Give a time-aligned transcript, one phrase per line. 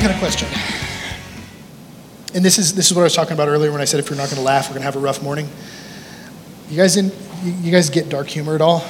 [0.00, 0.48] I got a question.
[2.34, 4.08] And this is, this is what I was talking about earlier when I said if
[4.08, 5.46] you're not going to laugh, we're going to have a rough morning.
[6.70, 7.12] You guys, you,
[7.60, 8.82] you guys get dark humor at all?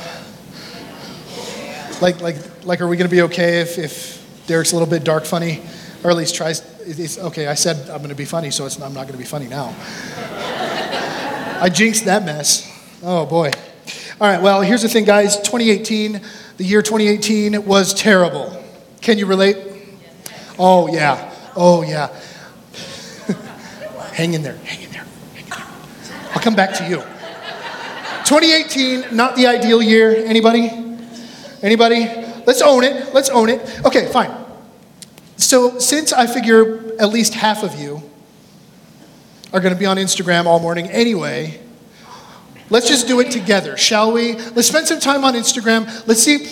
[2.00, 5.02] Like, like, like, are we going to be okay if, if Derek's a little bit
[5.02, 5.60] dark funny?
[6.04, 8.94] Or at least tries, it's, okay, I said I'm going to be funny, so I'm
[8.94, 9.74] not going to be funny now.
[11.60, 12.70] I jinxed that mess.
[13.02, 13.50] Oh boy.
[14.20, 16.20] All right, well, here's the thing, guys 2018,
[16.56, 18.62] the year 2018 was terrible.
[19.00, 19.69] Can you relate?
[20.58, 21.34] Oh, yeah.
[21.56, 22.08] Oh, yeah.
[24.12, 25.04] hang in there, hang in there,
[25.34, 25.66] hang in there.
[26.34, 27.02] I'll come back to you.
[28.30, 30.24] 2018, not the ideal year.
[30.24, 30.70] Anybody?
[31.62, 32.06] Anybody?
[32.46, 33.12] Let's own it.
[33.12, 33.84] Let's own it.
[33.84, 34.30] Okay, fine.
[35.36, 38.02] So, since I figure at least half of you
[39.52, 41.60] are going to be on Instagram all morning anyway,
[42.68, 44.34] let's just do it together, shall we?
[44.34, 46.06] Let's spend some time on Instagram.
[46.06, 46.46] Let's see.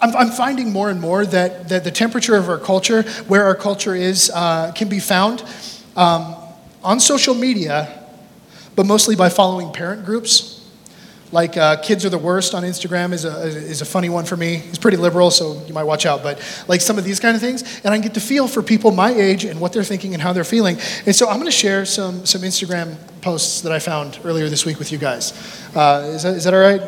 [0.00, 3.54] I'm, I'm finding more and more that, that the temperature of our culture, where our
[3.54, 5.42] culture is, uh, can be found
[5.96, 6.36] um,
[6.84, 8.04] on social media,
[8.74, 10.52] but mostly by following parent groups.
[11.32, 14.36] Like uh, Kids Are the Worst on Instagram is a, is a funny one for
[14.36, 14.56] me.
[14.68, 16.22] It's pretty liberal, so you might watch out.
[16.22, 16.38] But
[16.68, 19.10] like some of these kind of things, and I get to feel for people my
[19.10, 20.78] age and what they're thinking and how they're feeling.
[21.04, 24.64] And so I'm going to share some, some Instagram posts that I found earlier this
[24.64, 25.32] week with you guys.
[25.74, 26.80] Uh, is, that, is that all right?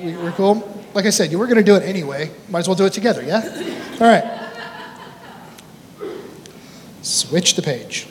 [0.00, 0.81] We, we're cool?
[0.94, 2.30] Like I said, you were going to do it anyway.
[2.48, 3.42] Might as well do it together, yeah?
[4.00, 4.40] All right.
[7.02, 8.06] Switch the page.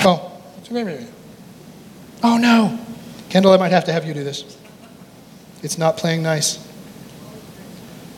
[0.00, 0.42] Oh.
[2.22, 2.78] Oh no.
[3.28, 4.58] Kendall, I might have to have you do this.
[5.62, 6.58] It's not playing nice.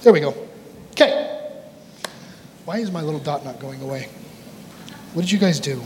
[0.03, 0.35] There we go.
[0.93, 1.33] Okay.
[2.65, 4.09] Why is my little dot not going away?
[5.15, 5.81] What did you guys do?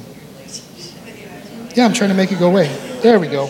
[1.74, 2.68] Yeah, I'm trying to make it go away.
[3.02, 3.46] There we go.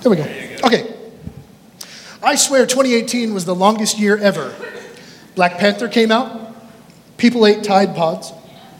[0.00, 0.41] There we go.
[0.64, 0.94] Okay.
[2.22, 4.54] I swear 2018 was the longest year ever.
[5.34, 6.54] Black Panther came out.
[7.16, 8.32] People ate Tide Pods.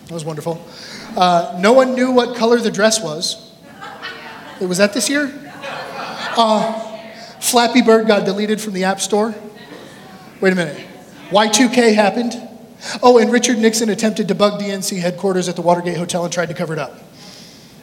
[0.07, 0.65] That was wonderful.
[1.17, 3.53] Uh, no one knew what color the dress was.
[4.61, 5.33] It Was that this year?
[6.37, 6.73] Uh,
[7.41, 9.35] Flappy Bird got deleted from the App Store.
[10.41, 10.87] Wait a minute.
[11.31, 12.35] Y2K happened.
[13.03, 16.49] Oh, and Richard Nixon attempted to bug DNC headquarters at the Watergate Hotel and tried
[16.49, 16.99] to cover it up.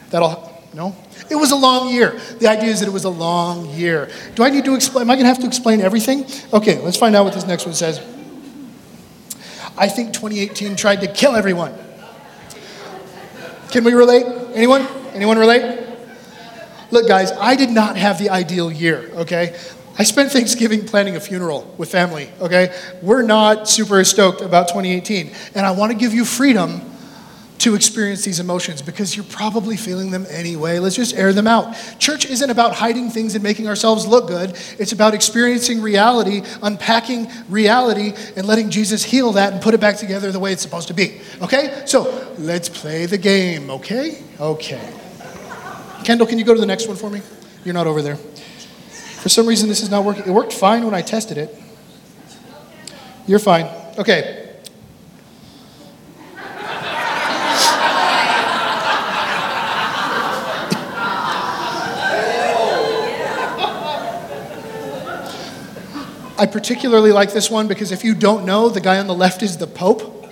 [0.10, 0.96] That'll, no?
[1.30, 2.20] It was a long year.
[2.40, 4.10] The idea is that it was a long year.
[4.36, 5.04] Do I need to explain?
[5.04, 6.26] Am I going to have to explain everything?
[6.54, 8.00] Okay, let's find out what this next one says.
[9.78, 11.74] I think 2018 tried to kill everyone.
[13.72, 14.26] Can we relate?
[14.54, 14.88] Anyone?
[15.14, 15.88] Anyone relate?
[16.92, 19.56] Look, guys, I did not have the ideal year, okay?
[19.98, 22.74] I spent Thanksgiving planning a funeral with family, okay?
[23.02, 25.32] We're not super stoked about 2018.
[25.56, 26.82] And I want to give you freedom
[27.60, 30.80] to experience these emotions because you're probably feeling them anyway.
[30.80, 31.76] Let's just air them out.
[32.00, 37.30] Church isn't about hiding things and making ourselves look good, it's about experiencing reality, unpacking
[37.50, 40.88] reality, and letting Jesus heal that and put it back together the way it's supposed
[40.88, 41.22] to be.
[41.42, 41.84] Okay?
[41.86, 44.24] So let's play the game, okay?
[44.40, 44.94] Okay.
[46.04, 47.22] Kendall, can you go to the next one for me?
[47.66, 48.16] You're not over there.
[48.16, 50.24] For some reason, this is not working.
[50.26, 51.54] It worked fine when I tested it.
[53.28, 53.68] You're fine.
[53.98, 54.49] Okay.
[66.40, 69.44] I particularly like this one because if you don't know, the guy on the left
[69.44, 70.32] is the Pope,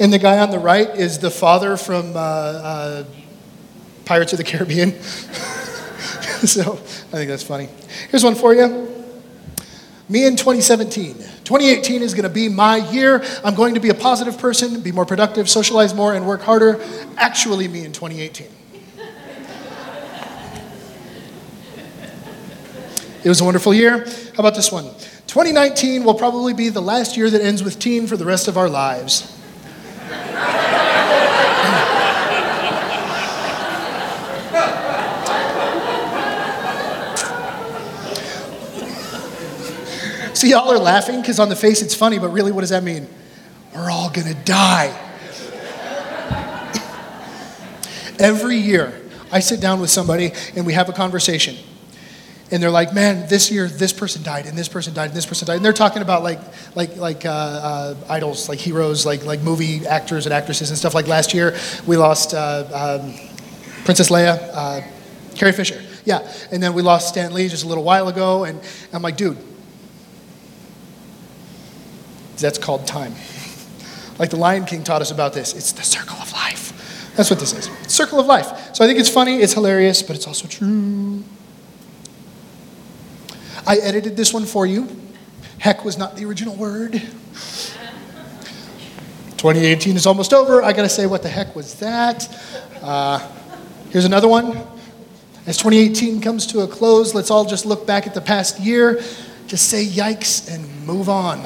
[0.00, 3.04] and the guy on the right is the father from uh, uh,
[4.04, 5.00] Pirates of the Caribbean.
[5.02, 7.68] so I think that's funny.
[8.10, 8.88] Here's one for you.
[10.08, 11.14] Me in 2017.
[11.14, 13.22] 2018 is going to be my year.
[13.44, 16.84] I'm going to be a positive person, be more productive, socialize more, and work harder.
[17.16, 18.48] Actually, me in 2018.
[23.22, 23.98] It was a wonderful year.
[23.98, 24.84] How about this one?
[25.26, 28.56] 2019 will probably be the last year that ends with teen for the rest of
[28.56, 29.36] our lives.
[40.32, 42.82] See, y'all are laughing because on the face it's funny, but really, what does that
[42.82, 43.06] mean?
[43.74, 44.98] We're all gonna die.
[48.18, 48.98] Every year,
[49.30, 51.56] I sit down with somebody and we have a conversation.
[52.52, 55.26] And they're like, man, this year this person died, and this person died, and this
[55.26, 55.56] person died.
[55.56, 56.40] And they're talking about like,
[56.74, 60.94] like, like uh, uh, idols, like heroes, like, like movie actors and actresses and stuff.
[60.94, 61.56] Like last year,
[61.86, 63.14] we lost uh, um,
[63.84, 64.80] Princess Leia, uh,
[65.36, 65.80] Carrie Fisher.
[66.04, 66.28] Yeah.
[66.50, 68.44] And then we lost Stan Lee just a little while ago.
[68.44, 68.60] And
[68.92, 69.38] I'm like, dude,
[72.36, 73.14] that's called time.
[74.18, 75.54] Like the Lion King taught us about this.
[75.54, 77.14] It's the circle of life.
[77.16, 77.70] That's what this is.
[77.90, 78.74] Circle of life.
[78.74, 81.24] So I think it's funny, it's hilarious, but it's also true.
[83.66, 84.88] I edited this one for you.
[85.58, 86.92] Heck was not the original word.
[89.36, 90.62] 2018 is almost over.
[90.62, 92.28] I got to say, what the heck was that?
[92.82, 93.26] Uh,
[93.90, 94.56] here's another one.
[95.46, 99.00] As 2018 comes to a close, let's all just look back at the past year,
[99.46, 101.38] just say yikes, and move on.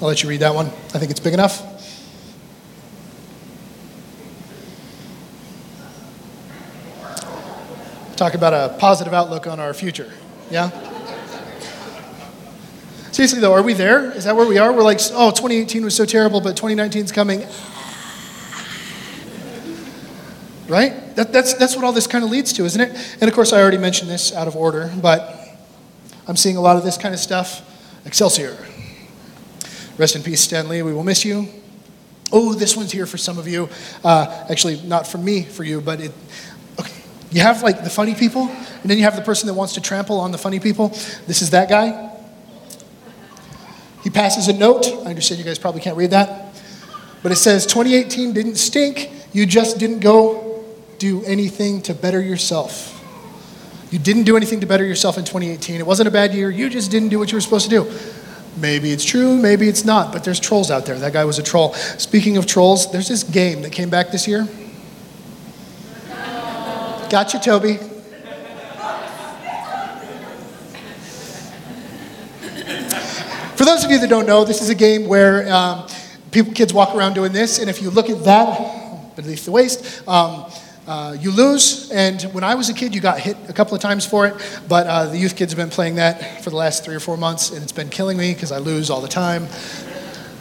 [0.00, 0.66] I'll let you read that one.
[0.66, 1.77] I think it's big enough.
[8.18, 10.10] Talk about a positive outlook on our future.
[10.50, 10.70] Yeah?
[13.12, 14.10] Seriously, though, are we there?
[14.10, 14.72] Is that where we are?
[14.72, 17.46] We're like, oh, 2018 was so terrible, but 2019 is coming.
[20.66, 21.14] Right?
[21.14, 23.18] That, that's, that's what all this kind of leads to, isn't it?
[23.20, 25.38] And of course, I already mentioned this out of order, but
[26.26, 27.62] I'm seeing a lot of this kind of stuff.
[28.04, 28.58] Excelsior.
[29.96, 30.82] Rest in peace, Stan Lee.
[30.82, 31.46] We will miss you.
[32.32, 33.68] Oh, this one's here for some of you.
[34.04, 36.12] Uh, actually, not for me, for you, but it.
[37.30, 39.80] You have like the funny people, and then you have the person that wants to
[39.80, 40.88] trample on the funny people.
[41.26, 42.14] This is that guy.
[44.02, 44.86] He passes a note.
[44.86, 46.54] I understand you guys probably can't read that.
[47.22, 49.10] But it says 2018 didn't stink.
[49.32, 50.64] You just didn't go
[50.98, 52.94] do anything to better yourself.
[53.90, 55.80] You didn't do anything to better yourself in 2018.
[55.80, 56.50] It wasn't a bad year.
[56.50, 57.90] You just didn't do what you were supposed to do.
[58.60, 60.98] Maybe it's true, maybe it's not, but there's trolls out there.
[60.98, 61.74] That guy was a troll.
[61.74, 64.48] Speaking of trolls, there's this game that came back this year.
[67.10, 67.78] Gotcha, Toby.
[73.56, 75.86] For those of you that don't know, this is a game where um,
[76.30, 80.06] people, kids walk around doing this, and if you look at that beneath the waist,
[80.06, 80.44] um,
[80.86, 81.90] uh, you lose.
[81.90, 84.34] And when I was a kid, you got hit a couple of times for it,
[84.68, 87.16] but uh, the youth kids have been playing that for the last three or four
[87.16, 89.46] months, and it's been killing me because I lose all the time.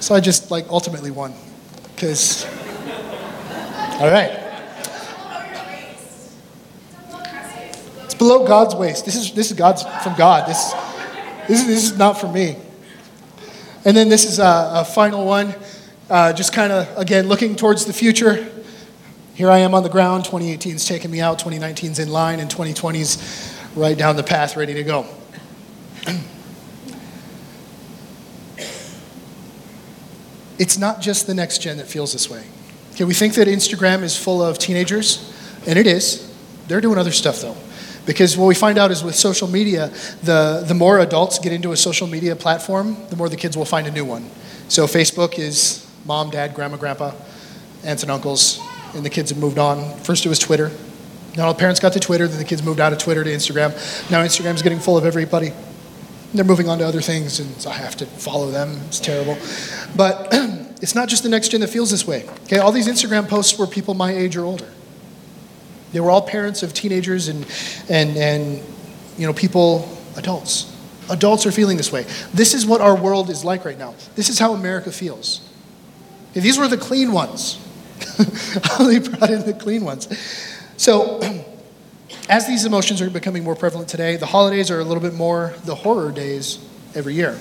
[0.01, 1.33] So I just like ultimately won,
[1.95, 2.45] because.
[3.99, 4.46] All right.
[8.17, 9.05] Below God's waist.
[9.05, 10.47] This is this is God's from God.
[10.47, 10.73] This
[11.47, 12.57] this is, this is not for me.
[13.85, 15.55] And then this is a, a final one,
[16.09, 18.45] uh, just kind of, again, looking towards the future.
[19.33, 20.25] Here I am on the ground.
[20.25, 24.83] 2018's taking me out, 2019's in line, and 2020's right down the path, ready to
[24.83, 25.05] go.
[30.59, 32.43] it's not just the next gen that feels this way.
[32.91, 35.33] Okay, we think that Instagram is full of teenagers,
[35.65, 36.29] and it is.
[36.67, 37.55] They're doing other stuff though.
[38.07, 39.91] Because what we find out is with social media,
[40.23, 43.65] the, the more adults get into a social media platform, the more the kids will
[43.65, 44.27] find a new one.
[44.69, 47.11] So Facebook is mom, dad, grandma, grandpa,
[47.83, 48.61] aunts and uncles,
[48.95, 49.99] and the kids have moved on.
[49.99, 50.71] First it was Twitter.
[51.35, 53.29] Now all the parents got to Twitter, then the kids moved out of Twitter to
[53.29, 53.71] Instagram.
[54.09, 55.51] Now Instagram's getting full of everybody.
[56.33, 58.79] They're moving on to other things, and so I have to follow them.
[58.87, 59.37] It's terrible.
[59.95, 60.29] But
[60.81, 62.27] it's not just the next gen that feels this way.
[62.45, 64.67] Okay, all these Instagram posts were people my age or older.
[65.91, 67.45] They were all parents of teenagers and,
[67.89, 68.63] and, and
[69.17, 70.73] you know, people, adults.
[71.09, 72.03] Adults are feeling this way.
[72.33, 73.95] This is what our world is like right now.
[74.15, 75.41] This is how America feels.
[76.31, 77.57] Okay, these were the clean ones.
[78.79, 80.07] they brought in the clean ones.
[80.75, 81.21] So,
[82.29, 85.53] as these emotions are becoming more prevalent today, the holidays are a little bit more
[85.63, 86.59] the horror days
[86.93, 87.39] every year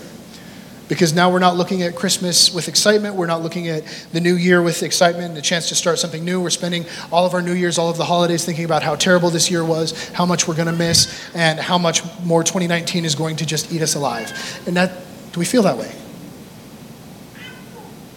[0.88, 3.16] because now we're not looking at Christmas with excitement.
[3.16, 6.24] We're not looking at the new year with excitement and a chance to start something
[6.24, 6.40] new.
[6.40, 9.30] We're spending all of our New Year's, all of the holidays thinking about how terrible
[9.30, 13.14] this year was, how much we're going to miss, and how much more 2019 is
[13.14, 14.32] going to just eat us alive.
[14.66, 14.92] And that,
[15.32, 15.92] do we feel that way?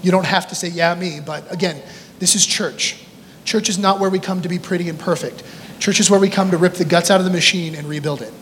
[0.02, 1.82] You don't have to say, yeah, me, but again,
[2.20, 3.04] this is church.
[3.46, 5.44] Church is not where we come to be pretty and perfect.
[5.80, 8.22] Church is where we come to rip the guts out of the machine and rebuild
[8.22, 8.34] it.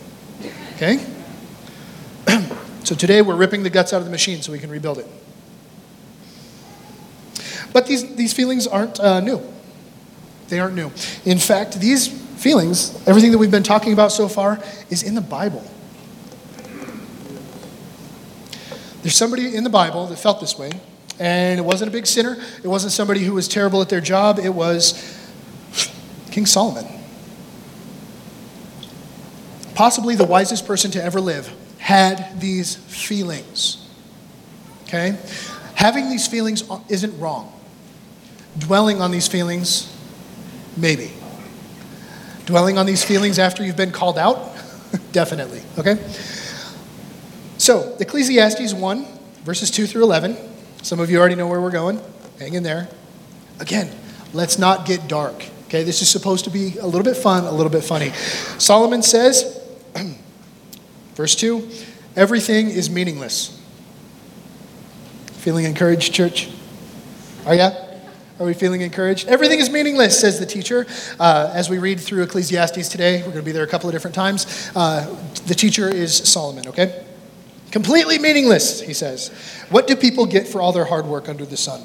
[0.75, 1.03] Okay?
[2.87, 5.07] So today we're ripping the guts out of the machine so we can rebuild it.
[7.73, 9.41] But these, these feelings aren't uh, new.
[10.47, 10.93] They aren't new.
[11.25, 15.21] In fact, these feelings, everything that we've been talking about so far, is in the
[15.21, 15.69] Bible.
[19.01, 20.71] There's somebody in the Bible that felt this way,
[21.19, 22.37] and it wasn't a big sinner.
[22.63, 24.39] It wasn't somebody who was terrible at their job.
[24.39, 24.93] It was
[26.31, 26.87] King Solomon.
[29.75, 31.53] Possibly the wisest person to ever live
[31.87, 33.77] had these feelings.
[34.83, 35.17] Okay?
[35.75, 37.57] Having these feelings isn't wrong.
[38.57, 39.89] Dwelling on these feelings,
[40.75, 41.13] maybe.
[42.45, 44.53] Dwelling on these feelings after you've been called out,
[45.13, 45.61] definitely.
[45.77, 45.95] Okay?
[47.57, 49.05] So, Ecclesiastes 1,
[49.45, 50.35] verses 2 through 11.
[50.81, 52.01] Some of you already know where we're going.
[52.37, 52.89] Hang in there.
[53.61, 53.89] Again,
[54.33, 55.41] let's not get dark.
[55.67, 58.09] Okay, this is supposed to be a little bit fun, a little bit funny.
[58.57, 59.56] Solomon says,
[61.17, 61.67] Verse 2
[62.15, 63.59] everything is meaningless.
[65.33, 66.49] Feeling encouraged, church?
[67.45, 67.71] Are ya?
[68.39, 69.27] Are we feeling encouraged?
[69.27, 70.85] Everything is meaningless, says the teacher.
[71.19, 73.95] Uh, as we read through Ecclesiastes today, we're going to be there a couple of
[73.95, 74.71] different times.
[74.75, 75.05] Uh,
[75.47, 77.03] the teacher is Solomon, okay?
[77.71, 79.29] Completely meaningless, he says.
[79.69, 81.81] What do people get for all their hard work under the sun?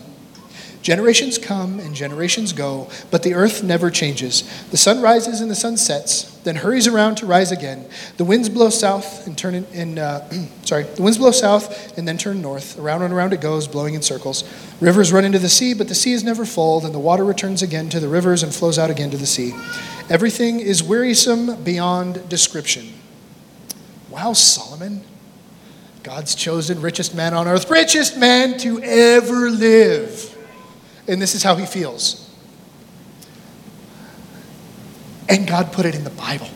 [0.83, 4.43] Generations come and generations go, but the earth never changes.
[4.71, 7.89] The sun rises and the sun sets, then hurries around to rise again.
[8.17, 10.29] The winds blow south and turn in, in uh,
[10.65, 12.81] sorry, the winds blow south and then turn north.
[12.81, 14.43] Around and around it goes, blowing in circles.
[14.81, 16.81] Rivers run into the sea, but the sea is never full.
[16.81, 19.55] Then the water returns again to the rivers and flows out again to the sea.
[20.11, 22.93] Everything is wearisome beyond description.
[24.11, 25.05] Wow, Solomon.
[26.03, 30.32] God's chosen richest man on earth, richest man to ever live.
[31.09, 32.31] And this is how he feels.
[35.29, 36.49] And God put it in the Bible.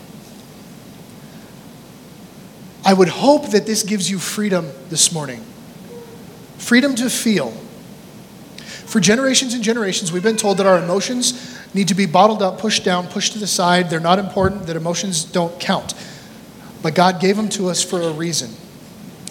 [2.85, 5.43] I would hope that this gives you freedom this morning
[6.59, 7.51] freedom to feel.
[8.87, 12.59] For generations and generations, we've been told that our emotions need to be bottled up,
[12.59, 13.91] pushed down, pushed to the side.
[13.91, 15.95] They're not important, that emotions don't count.
[16.83, 18.51] But God gave them to us for a reason.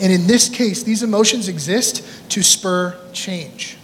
[0.02, 3.78] And in this case, these emotions exist to spur change.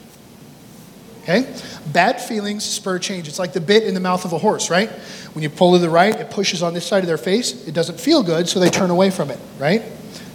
[1.24, 1.54] Okay?
[1.88, 3.28] Bad feelings spur change.
[3.28, 4.90] It's like the bit in the mouth of a horse, right?
[5.34, 7.68] When you pull to the right, it pushes on this side of their face.
[7.68, 9.84] It doesn't feel good, so they turn away from it, right?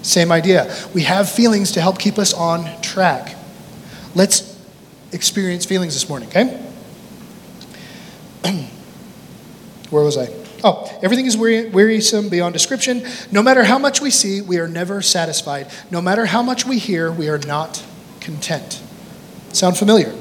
[0.02, 0.72] Same idea.
[0.94, 3.36] We have feelings to help keep us on track.
[4.14, 4.56] Let's
[5.12, 6.62] experience feelings this morning, okay?
[9.90, 10.28] Where was I?
[10.62, 13.04] Oh, everything is wearisome beyond description.
[13.30, 15.70] No matter how much we see, we are never satisfied.
[15.90, 17.84] No matter how much we hear, we are not
[18.20, 18.82] content.
[19.52, 20.14] Sound familiar?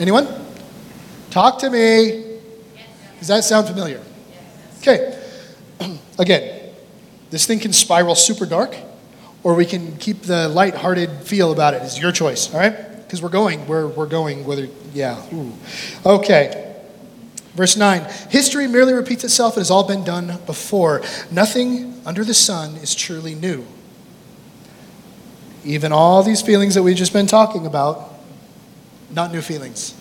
[0.00, 0.26] Anyone?
[1.28, 2.38] Talk to me.
[3.18, 4.00] Does that sound familiar?
[4.78, 5.22] Okay.
[6.18, 6.72] Again,
[7.28, 8.74] this thing can spiral super dark,
[9.42, 11.82] or we can keep the light-hearted feel about it.
[11.82, 12.96] It's your choice, all right?
[13.02, 15.22] Because we're going, we're, we're going, whether, yeah.
[15.34, 15.52] Ooh.
[16.06, 16.74] Okay.
[17.54, 19.58] Verse 9 History merely repeats itself.
[19.58, 21.02] It has all been done before.
[21.30, 23.66] Nothing under the sun is truly new.
[25.62, 28.10] Even all these feelings that we've just been talking about
[29.12, 29.94] not new feelings.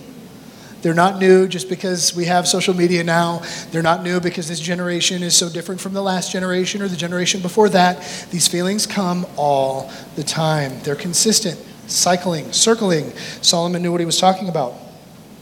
[0.81, 3.41] They're not new just because we have social media now.
[3.71, 6.95] They're not new because this generation is so different from the last generation or the
[6.95, 8.01] generation before that.
[8.31, 10.79] These feelings come all the time.
[10.83, 13.11] They're consistent, cycling, circling.
[13.41, 14.73] Solomon knew what he was talking about.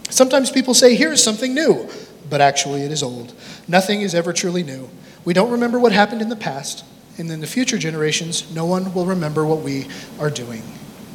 [0.09, 1.87] Sometimes people say, Here is something new,
[2.29, 3.33] but actually it is old.
[3.67, 4.89] Nothing is ever truly new.
[5.23, 6.83] We don't remember what happened in the past,
[7.17, 9.87] and in the future generations, no one will remember what we
[10.19, 10.63] are doing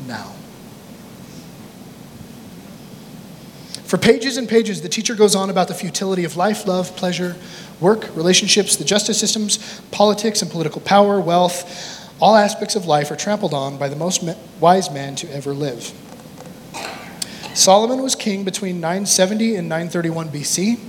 [0.06, 0.32] now.
[3.93, 7.37] For pages and pages, the teacher goes on about the futility of life, love, pleasure,
[7.79, 12.11] work, relationships, the justice systems, politics, and political power, wealth.
[12.19, 14.25] All aspects of life are trampled on by the most
[14.61, 15.93] wise man to ever live.
[17.53, 20.81] Solomon was king between 970 and 931 BC,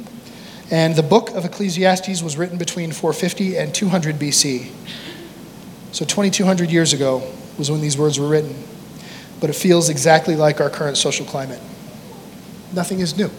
[0.71, 4.71] and the book of Ecclesiastes was written between 450 and 200 BC.
[5.91, 7.21] So 2200 years ago
[7.57, 8.55] was when these words were written,
[9.41, 11.59] but it feels exactly like our current social climate
[12.73, 13.29] nothing is new.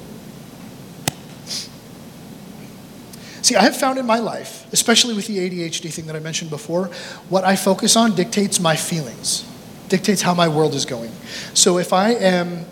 [3.44, 6.48] See, I have found in my life, especially with the ADHD thing that I mentioned
[6.48, 6.86] before,
[7.28, 9.44] what I focus on dictates my feelings,
[9.90, 11.12] dictates how my world is going.
[11.52, 12.64] So if I am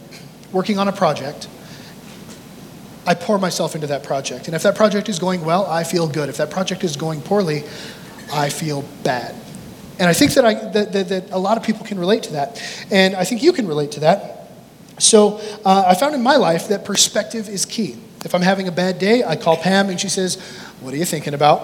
[0.50, 1.47] working on a project,
[3.07, 4.47] I pour myself into that project.
[4.47, 6.31] And if that project is going well, I feel good.
[6.31, 7.64] If that project is going poorly,
[8.33, 9.35] I feel bad.
[9.99, 12.33] And I think that, I, that, that, that a lot of people can relate to
[12.33, 12.62] that.
[12.90, 14.42] And I think you can relate to that.
[15.02, 17.97] So uh, I found in my life that perspective is key.
[18.25, 20.40] If I'm having a bad day, I call Pam and she says,
[20.80, 21.61] What are you thinking about?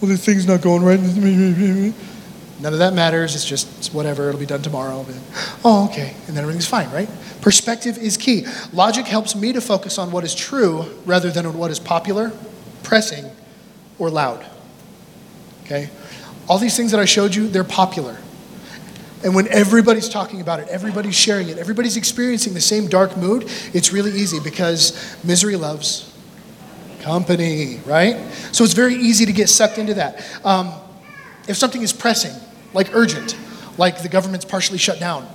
[0.00, 1.00] Well, the thing's not going right.
[2.60, 3.34] None of that matters.
[3.34, 4.28] It's just it's whatever.
[4.28, 5.04] It'll be done tomorrow.
[5.64, 6.14] oh, okay.
[6.28, 7.08] And then everything's fine, right?
[7.40, 8.46] Perspective is key.
[8.72, 12.32] Logic helps me to focus on what is true rather than on what is popular,
[12.84, 13.28] pressing,
[13.98, 14.46] or loud.
[15.64, 15.90] Okay?
[16.48, 18.16] All these things that I showed you, they're popular.
[19.24, 23.44] And when everybody's talking about it, everybody's sharing it, everybody's experiencing the same dark mood,
[23.72, 26.12] it's really easy because misery loves
[27.00, 28.16] company, right?
[28.52, 30.24] So it's very easy to get sucked into that.
[30.44, 30.72] Um,
[31.48, 32.34] if something is pressing,
[32.74, 33.36] like urgent,
[33.78, 35.26] like the government's partially shut down,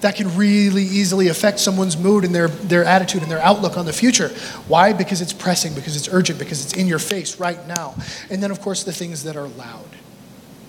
[0.00, 3.86] that can really easily affect someone's mood and their, their attitude and their outlook on
[3.86, 4.28] the future.
[4.68, 4.92] Why?
[4.92, 7.94] Because it's pressing, because it's urgent, because it's in your face right now.
[8.28, 9.88] And then, of course, the things that are loud.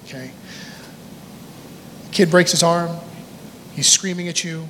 [0.05, 0.31] Okay?
[2.15, 2.95] Kid breaks his arm,
[3.73, 4.69] he's screaming at you.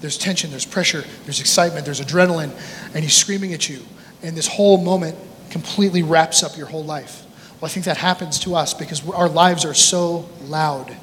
[0.00, 2.50] There's tension, there's pressure, there's excitement, there's adrenaline,
[2.92, 3.78] and he's screaming at you.
[4.24, 5.16] And this whole moment
[5.50, 7.24] completely wraps up your whole life.
[7.60, 10.96] Well, I think that happens to us because our lives are so loud.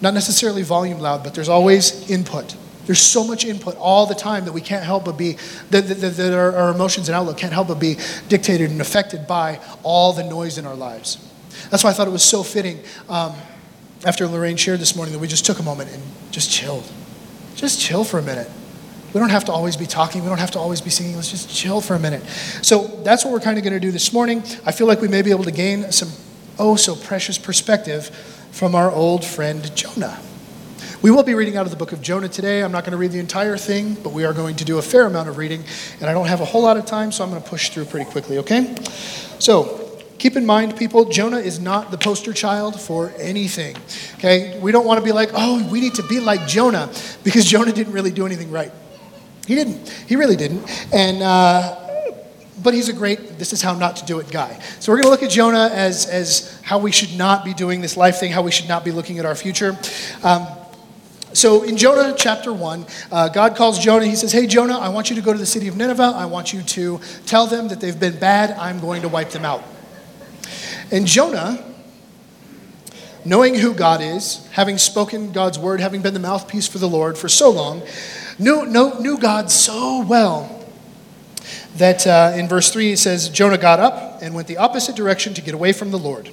[0.00, 2.56] Not necessarily volume loud, but there's always input.
[2.86, 5.36] There's so much input all the time that we can't help but be,
[5.70, 7.96] that, that, that our, our, emotions and outlook can't help but be
[8.28, 11.24] dictated and affected by all the noise in our lives.
[11.70, 12.80] That's why I thought it was so fitting.
[13.08, 13.34] Um,
[14.04, 16.90] after Lorraine shared this morning that we just took a moment and just chilled.
[17.54, 18.50] Just chill for a minute.
[19.12, 20.22] We don't have to always be talking.
[20.22, 21.16] We don't have to always be singing.
[21.16, 22.24] Let's just chill for a minute.
[22.62, 24.42] So that's what we're kind of going to do this morning.
[24.64, 26.10] I feel like we may be able to gain some
[26.58, 28.06] oh so precious perspective
[28.52, 30.18] from our old friend Jonah.
[31.02, 32.62] We will be reading out of the book of Jonah today.
[32.62, 34.82] I'm not going to read the entire thing, but we are going to do a
[34.82, 35.64] fair amount of reading.
[36.00, 37.86] And I don't have a whole lot of time, so I'm going to push through
[37.86, 38.76] pretty quickly, okay?
[39.38, 39.89] So,
[40.20, 43.74] keep in mind, people, Jonah is not the poster child for anything.
[44.16, 44.56] Okay?
[44.60, 46.92] We don't want to be like, oh, we need to be like Jonah,
[47.24, 48.70] because Jonah didn't really do anything right.
[49.46, 49.88] He didn't.
[50.06, 50.62] He really didn't.
[50.92, 51.74] And, uh,
[52.62, 54.60] but he's a great, this is how not to do it guy.
[54.78, 57.80] So we're going to look at Jonah as, as how we should not be doing
[57.80, 59.78] this life thing, how we should not be looking at our future.
[60.22, 60.46] Um,
[61.32, 64.04] so in Jonah chapter 1, uh, God calls Jonah.
[64.04, 66.12] He says, Hey, Jonah, I want you to go to the city of Nineveh.
[66.14, 68.50] I want you to tell them that they've been bad.
[68.58, 69.64] I'm going to wipe them out.
[70.90, 71.64] And Jonah,
[73.24, 77.16] knowing who God is, having spoken God's word, having been the mouthpiece for the Lord
[77.16, 77.82] for so long,
[78.38, 80.56] knew, knew, knew God so well
[81.76, 85.34] that uh, in verse 3 it says, Jonah got up and went the opposite direction
[85.34, 86.30] to get away from the Lord.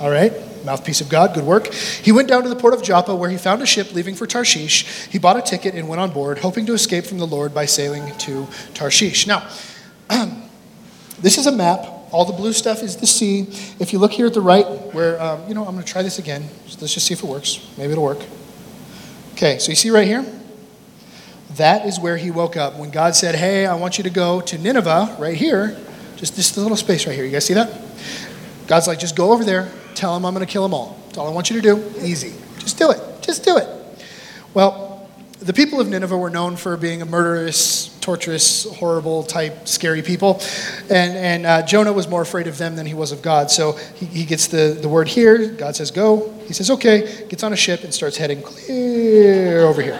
[0.00, 0.32] All right,
[0.66, 1.72] mouthpiece of God, good work.
[1.72, 4.26] He went down to the port of Joppa where he found a ship leaving for
[4.26, 5.06] Tarshish.
[5.06, 7.64] He bought a ticket and went on board, hoping to escape from the Lord by
[7.64, 9.26] sailing to Tarshish.
[9.26, 9.48] Now,
[11.20, 11.86] this is a map.
[12.12, 13.46] All the blue stuff is the sea.
[13.80, 16.02] If you look here at the right, where, um, you know, I'm going to try
[16.02, 16.48] this again.
[16.80, 17.66] Let's just see if it works.
[17.78, 18.20] Maybe it'll work.
[19.32, 20.24] Okay, so you see right here?
[21.56, 22.76] That is where he woke up.
[22.76, 25.76] When God said, Hey, I want you to go to Nineveh, right here,
[26.16, 27.24] just this little space right here.
[27.24, 27.70] You guys see that?
[28.66, 30.96] God's like, just go over there, Tell him I'm going to kill them all.
[31.06, 31.92] That's all I want you to do.
[32.00, 32.34] Easy.
[32.58, 33.00] Just do it.
[33.22, 33.66] Just do it.
[34.52, 35.08] Well,
[35.40, 40.40] the people of Nineveh were known for being a murderous, torturous, horrible type, scary people.
[40.90, 43.50] And, and uh, Jonah was more afraid of them than he was of God.
[43.50, 45.48] So he, he gets the, the word here.
[45.48, 46.30] God says, go.
[46.46, 47.26] He says, okay.
[47.28, 49.98] Gets on a ship and starts heading clear over here.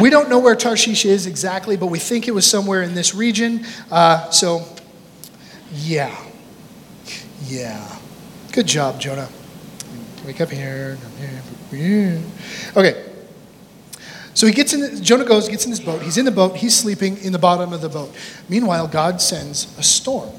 [0.00, 3.14] We don't know where Tarshish is exactly, but we think it was somewhere in this
[3.14, 3.64] region.
[3.90, 4.62] Uh, so,
[5.72, 6.16] yeah.
[7.46, 7.97] Yeah.
[8.52, 9.28] Good job, Jonah.
[10.24, 10.98] Wake up here.
[12.76, 13.04] Okay.
[14.34, 16.02] So he gets in, Jonah goes, gets in his boat.
[16.02, 16.56] He's in the boat.
[16.56, 18.14] He's sleeping in the bottom of the boat.
[18.48, 20.30] Meanwhile, God sends a storm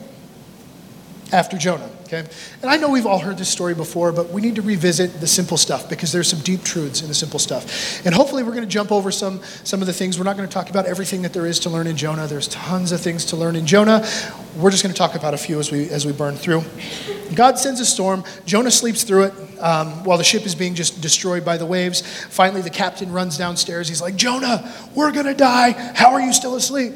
[1.32, 1.90] after Jonah.
[2.06, 2.28] Okay?
[2.62, 5.28] And I know we've all heard this story before, but we need to revisit the
[5.28, 8.04] simple stuff because there's some deep truths in the simple stuff.
[8.06, 10.18] And hopefully we're going to jump over some, some of the things.
[10.18, 12.26] We're not going to talk about everything that there is to learn in Jonah.
[12.26, 14.08] There's tons of things to learn in Jonah.
[14.58, 16.64] We're just going to talk about a few as we, as we burn through.
[17.36, 18.24] God sends a storm.
[18.46, 22.02] Jonah sleeps through it um, while the ship is being just destroyed by the waves.
[22.26, 23.88] Finally, the captain runs downstairs.
[23.88, 25.72] He's like, Jonah, we're going to die.
[25.94, 26.94] How are you still asleep?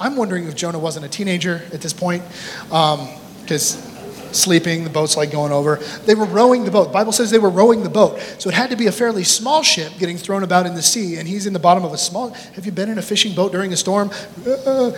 [0.00, 2.22] I'm wondering if Jonah wasn't a teenager at this point.
[2.64, 5.76] Because um, sleeping, the boat's like going over.
[6.06, 6.84] They were rowing the boat.
[6.84, 8.18] The Bible says they were rowing the boat.
[8.38, 11.16] So it had to be a fairly small ship getting thrown about in the sea,
[11.16, 12.30] and he's in the bottom of a small.
[12.30, 14.10] Have you been in a fishing boat during a storm?
[14.46, 14.92] Uh,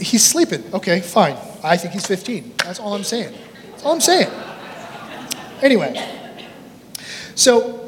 [0.00, 0.64] he's sleeping.
[0.72, 1.36] Okay, fine.
[1.62, 2.54] I think he's 15.
[2.64, 3.34] That's all I'm saying.
[3.70, 4.30] That's all I'm saying.
[5.60, 5.94] Anyway,
[7.34, 7.87] so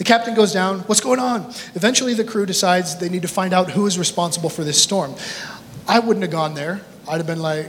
[0.00, 0.78] the captain goes down.
[0.80, 1.52] What's going on?
[1.74, 5.14] Eventually, the crew decides they need to find out who is responsible for this storm.
[5.86, 6.80] I wouldn't have gone there.
[7.06, 7.68] I'd have been like,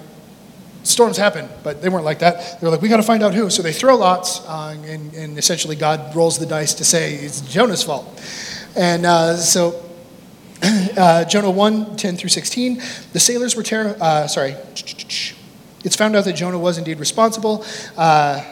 [0.84, 2.62] storms happen, but they weren't like that.
[2.62, 3.50] They were like, we got to find out who.
[3.50, 7.42] So they throw lots, uh, and, and, essentially God rolls the dice to say it's
[7.42, 8.08] Jonah's fault.
[8.78, 9.84] And uh, so
[10.64, 14.02] uh, Jonah 1 10 through 16, the sailors were terrified.
[14.02, 14.56] Uh, sorry.
[15.84, 17.66] It's found out that Jonah was indeed responsible,
[17.98, 18.44] uh,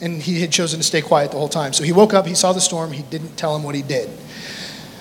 [0.00, 1.72] and he had chosen to stay quiet the whole time.
[1.72, 4.10] So he woke up, he saw the storm, he didn't tell him what he did.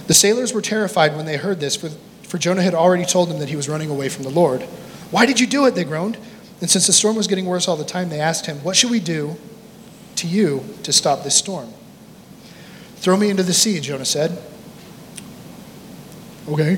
[0.07, 1.89] The sailors were terrified when they heard this, for,
[2.23, 4.63] for Jonah had already told them that he was running away from the Lord.
[5.11, 5.75] Why did you do it?
[5.75, 6.17] They groaned.
[6.61, 8.91] And since the storm was getting worse all the time, they asked him, What should
[8.91, 9.37] we do
[10.17, 11.73] to you to stop this storm?
[12.97, 14.37] Throw me into the sea, Jonah said.
[16.49, 16.77] Okay.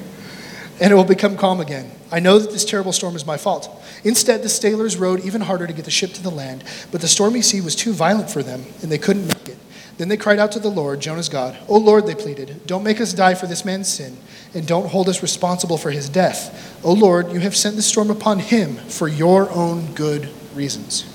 [0.80, 1.92] And it will become calm again.
[2.12, 3.70] I know that this terrible storm is my fault.
[4.04, 7.08] Instead, the sailors rowed even harder to get the ship to the land, but the
[7.08, 9.58] stormy sea was too violent for them, and they couldn't make it.
[9.98, 11.58] Then they cried out to the Lord, Jonah's God.
[11.68, 14.18] O Lord, they pleaded, don't make us die for this man's sin,
[14.54, 16.82] and don't hold us responsible for his death.
[16.84, 21.06] O Lord, you have sent the storm upon him for your own good reasons.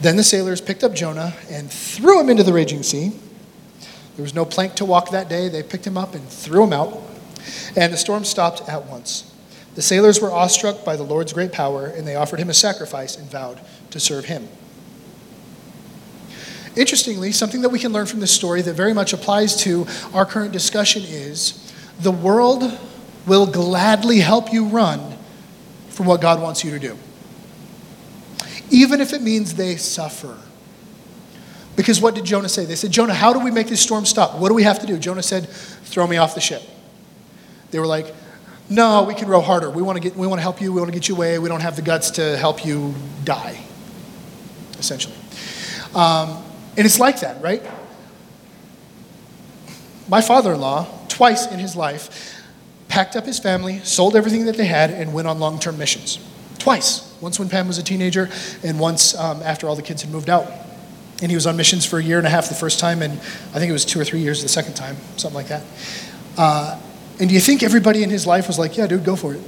[0.00, 3.12] Then the sailors picked up Jonah and threw him into the raging sea.
[4.16, 5.48] There was no plank to walk that day.
[5.48, 7.00] They picked him up and threw him out,
[7.76, 9.33] and the storm stopped at once.
[9.74, 13.16] The sailors were awestruck by the Lord's great power, and they offered him a sacrifice
[13.16, 13.60] and vowed
[13.90, 14.48] to serve him.
[16.76, 20.26] Interestingly, something that we can learn from this story that very much applies to our
[20.26, 22.78] current discussion is the world
[23.26, 25.16] will gladly help you run
[25.88, 26.98] from what God wants you to do.
[28.70, 30.36] Even if it means they suffer.
[31.76, 32.64] Because what did Jonah say?
[32.64, 34.38] They said, Jonah, how do we make this storm stop?
[34.38, 34.98] What do we have to do?
[34.98, 36.62] Jonah said, throw me off the ship.
[37.70, 38.14] They were like,
[38.68, 39.70] no, we can row harder.
[39.70, 40.72] We want to get, we want to help you.
[40.72, 41.38] We want to get you away.
[41.38, 43.60] We don't have the guts to help you die,
[44.78, 45.14] essentially.
[45.94, 46.42] Um,
[46.76, 47.62] and it's like that, right?
[50.08, 52.42] My father-in-law, twice in his life,
[52.88, 56.18] packed up his family, sold everything that they had, and went on long-term missions.
[56.58, 57.12] Twice.
[57.20, 58.28] Once when Pam was a teenager,
[58.62, 60.50] and once um, after all the kids had moved out.
[61.22, 63.12] And he was on missions for a year and a half the first time, and
[63.12, 65.62] I think it was two or three years the second time, something like that.
[66.36, 66.80] Uh,
[67.18, 69.40] and do you think everybody in his life was like, yeah, dude, go for it?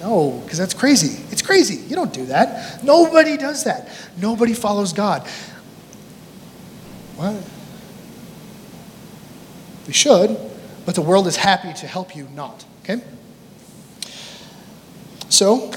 [0.00, 1.22] No, because that's crazy.
[1.30, 1.76] It's crazy.
[1.88, 2.84] You don't do that.
[2.84, 3.88] Nobody does that.
[4.16, 5.26] Nobody follows God.
[7.16, 7.42] What?
[9.86, 10.36] We should,
[10.86, 13.02] but the world is happy to help you not, okay?
[15.30, 15.72] So,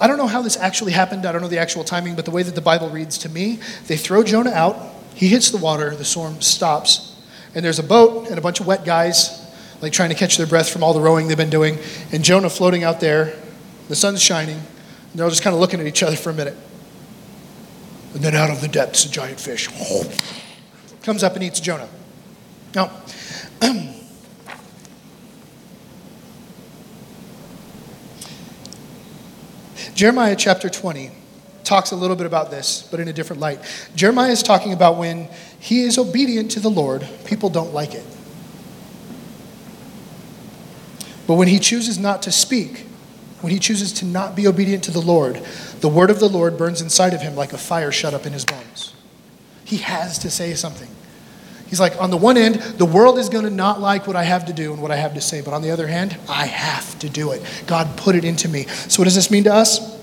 [0.00, 1.24] I don't know how this actually happened.
[1.24, 3.60] I don't know the actual timing, but the way that the Bible reads to me,
[3.86, 4.76] they throw Jonah out.
[5.14, 5.94] He hits the water.
[5.94, 7.16] The storm stops.
[7.54, 9.41] And there's a boat and a bunch of wet guys,
[9.82, 11.76] like trying to catch their breath from all the rowing they've been doing.
[12.12, 13.36] And Jonah floating out there.
[13.88, 14.56] The sun's shining.
[14.56, 14.64] And
[15.14, 16.56] they're all just kind of looking at each other for a minute.
[18.14, 19.68] And then out of the depths, a giant fish
[21.02, 21.88] comes up and eats Jonah.
[22.74, 22.90] Now,
[29.94, 31.10] Jeremiah chapter 20
[31.64, 33.60] talks a little bit about this, but in a different light.
[33.94, 38.04] Jeremiah is talking about when he is obedient to the Lord, people don't like it.
[41.26, 42.86] But when he chooses not to speak,
[43.40, 45.36] when he chooses to not be obedient to the Lord,
[45.80, 48.32] the word of the Lord burns inside of him like a fire shut up in
[48.32, 48.94] his bones.
[49.64, 50.88] He has to say something.
[51.66, 54.24] He's like, on the one end, the world is going to not like what I
[54.24, 55.40] have to do and what I have to say.
[55.40, 57.42] But on the other hand, I have to do it.
[57.66, 58.64] God put it into me.
[58.66, 59.98] So, what does this mean to us?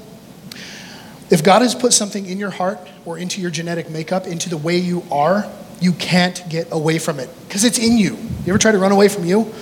[1.29, 4.57] If God has put something in your heart or into your genetic makeup, into the
[4.57, 5.47] way you are,
[5.79, 8.15] you can't get away from it because it's in you.
[8.15, 9.53] You ever try to run away from you?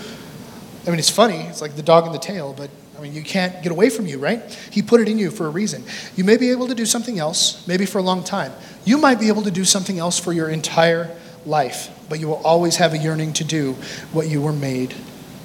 [0.88, 1.42] I mean, it's funny.
[1.42, 4.08] It's like the dog and the tail, but I mean, you can't get away from
[4.08, 4.42] you, right?
[4.72, 5.84] He put it in you for a reason.
[6.16, 8.54] You may be able to do something else, maybe for a long time.
[8.86, 12.42] You might be able to do something else for your entire life, but you will
[12.44, 13.74] always have a yearning to do
[14.14, 14.96] what you were made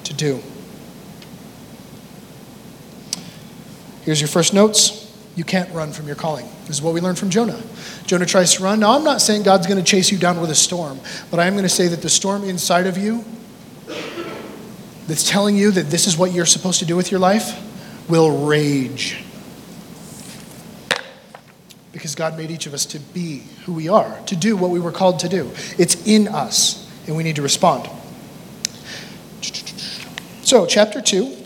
[0.04, 0.40] to do.
[4.04, 5.00] Here's your first notes.
[5.34, 6.46] You can't run from your calling.
[6.66, 7.60] This is what we learned from Jonah.
[8.06, 8.80] Jonah tries to run.
[8.80, 11.00] Now, I'm not saying God's going to chase you down with a storm,
[11.30, 13.24] but I am going to say that the storm inside of you
[15.06, 17.60] that's telling you that this is what you're supposed to do with your life
[18.08, 19.22] will rage
[21.92, 24.80] because God made each of us to be who we are, to do what we
[24.80, 25.50] were called to do.
[25.78, 27.88] It's in us, and we need to respond.
[30.42, 31.42] So, chapter 2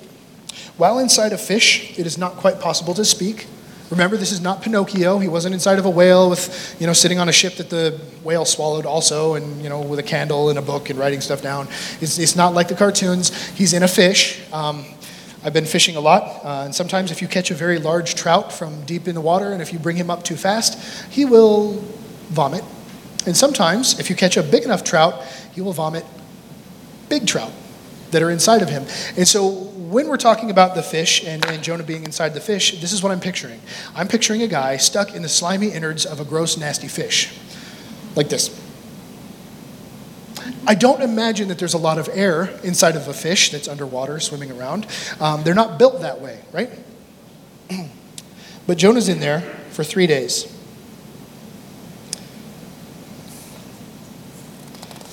[0.77, 3.47] while inside a fish, it is not quite possible to speak.
[3.91, 5.19] Remember, this is not Pinocchio.
[5.19, 8.01] He wasn't inside of a whale with, you know, sitting on a ship that the
[8.25, 11.41] whale swallowed also, and, you know, with a candle and a book and writing stuff
[11.41, 11.69] down.
[12.01, 13.33] It's, it's not like the cartoons.
[13.51, 14.43] He's in a fish.
[14.53, 14.85] Um,
[15.45, 18.53] I've been fishing a lot, uh, and sometimes if you catch a very large trout
[18.53, 20.77] from deep in the water, and if you bring him up too fast,
[21.13, 21.75] he will
[22.31, 22.65] vomit.
[23.27, 25.23] And sometimes, if you catch a big enough trout,
[25.55, 26.05] he will vomit
[27.09, 27.53] big trout
[28.11, 28.85] that are inside of him.
[29.17, 32.81] And so, when we're talking about the fish and, and Jonah being inside the fish,
[32.81, 33.61] this is what I'm picturing.
[33.95, 37.33] I'm picturing a guy stuck in the slimy innards of a gross, nasty fish,
[38.15, 38.63] like this.
[40.67, 44.19] I don't imagine that there's a lot of air inside of a fish that's underwater
[44.19, 44.87] swimming around.
[45.21, 46.71] Um, they're not built that way, right?
[48.67, 50.53] but Jonah's in there for three days.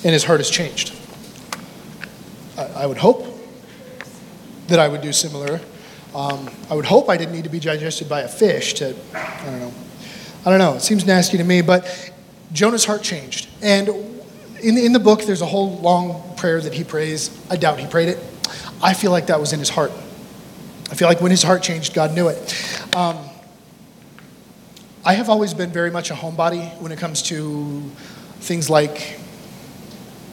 [0.02, 0.94] And his heart has changed.
[2.58, 3.33] I, I would hope
[4.68, 5.60] that I would do similar.
[6.14, 9.44] Um, I would hope I didn't need to be digested by a fish to, I
[9.44, 9.74] don't know.
[10.46, 10.74] I don't know.
[10.74, 12.12] It seems nasty to me, but
[12.52, 13.48] Jonah's heart changed.
[13.62, 13.88] And
[14.60, 17.36] in the, in the book, there's a whole long prayer that he prays.
[17.50, 18.18] I doubt he prayed it.
[18.82, 19.92] I feel like that was in his heart.
[20.90, 22.94] I feel like when his heart changed, God knew it.
[22.94, 23.18] Um,
[25.04, 27.82] I have always been very much a homebody when it comes to
[28.40, 29.18] things like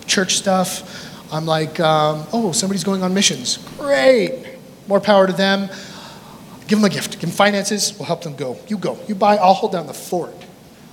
[0.06, 1.01] church stuff.
[1.32, 3.58] I'm like, um, oh, somebody's going on missions.
[3.78, 4.46] Great.
[4.88, 5.70] More power to them.
[6.68, 7.12] Give them a gift.
[7.14, 7.94] Give them finances.
[7.98, 8.58] We'll help them go.
[8.68, 9.00] You go.
[9.08, 9.38] You buy.
[9.38, 10.34] I'll hold down the fort.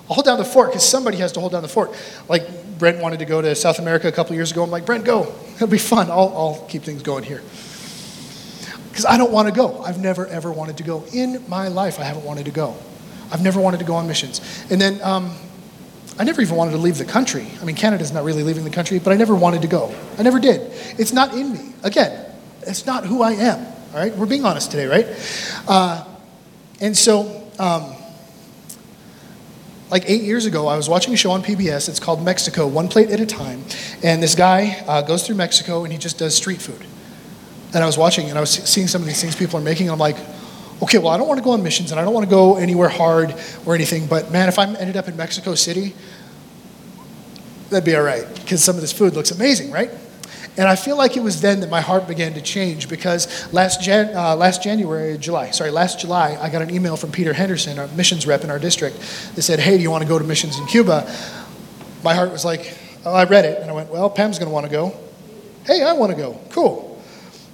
[0.09, 1.92] I'll hold down the fort because somebody has to hold down the fort.
[2.29, 4.62] Like Brent wanted to go to South America a couple years ago.
[4.62, 5.35] I'm like, Brent, go.
[5.57, 6.11] It'll be fun.
[6.11, 7.42] I'll, I'll keep things going here.
[8.90, 9.83] Because I don't want to go.
[9.83, 11.05] I've never, ever wanted to go.
[11.12, 12.77] In my life, I haven't wanted to go.
[13.31, 14.40] I've never wanted to go on missions.
[14.70, 15.35] And then um,
[16.18, 17.46] I never even wanted to leave the country.
[17.61, 19.94] I mean, Canada's not really leaving the country, but I never wanted to go.
[20.18, 20.72] I never did.
[20.98, 21.72] It's not in me.
[21.85, 22.26] Again,
[22.62, 23.64] it's not who I am.
[23.92, 25.07] All right, we're being honest today, right?
[25.68, 26.04] Uh,
[26.81, 27.94] and so, um,
[29.90, 31.88] like eight years ago, I was watching a show on PBS.
[31.88, 33.64] It's called Mexico, One Plate at a Time.
[34.02, 36.85] And this guy uh, goes through Mexico and he just does street food.
[37.72, 39.87] And I was watching and I was seeing some of these things people are making.
[39.87, 40.16] And I'm like,
[40.83, 42.57] okay, well, I don't want to go on missions and I don't want to go
[42.57, 43.35] anywhere hard
[43.67, 44.07] or anything.
[44.07, 45.95] But man, if I ended up in Mexico City,
[47.71, 49.91] that'd be all right because some of this food looks amazing, right?
[50.59, 53.81] And I feel like it was then that my heart began to change because last,
[53.81, 57.79] Jan, uh, last January, July, sorry, last July, I got an email from Peter Henderson,
[57.79, 58.97] our missions rep in our district,
[59.37, 61.09] that said, hey, do you want to go to missions in Cuba?
[62.03, 63.62] My heart was like, oh, I read it.
[63.62, 64.99] And I went, well, Pam's going to want to go.
[65.64, 66.41] Hey, I want to go.
[66.51, 67.01] Cool.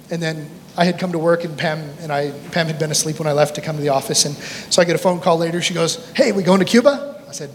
[0.09, 3.19] And then I had come to work and Pam and I, Pam had been asleep
[3.19, 4.25] when I left to come to the office.
[4.25, 5.61] And so I get a phone call later.
[5.61, 7.23] She goes, hey, we going to Cuba?
[7.27, 7.49] I said,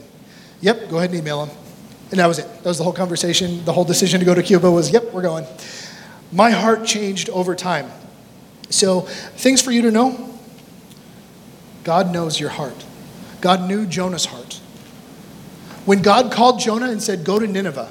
[0.60, 1.56] yep, go ahead and email him.
[2.10, 2.46] And that was it.
[2.46, 3.64] That was the whole conversation.
[3.64, 5.44] The whole decision to go to Cuba was, yep, we're going.
[6.32, 7.90] My heart changed over time.
[8.70, 10.38] So, things for you to know
[11.82, 12.84] God knows your heart.
[13.40, 14.60] God knew Jonah's heart.
[15.86, 17.90] When God called Jonah and said, Go to Nineveh,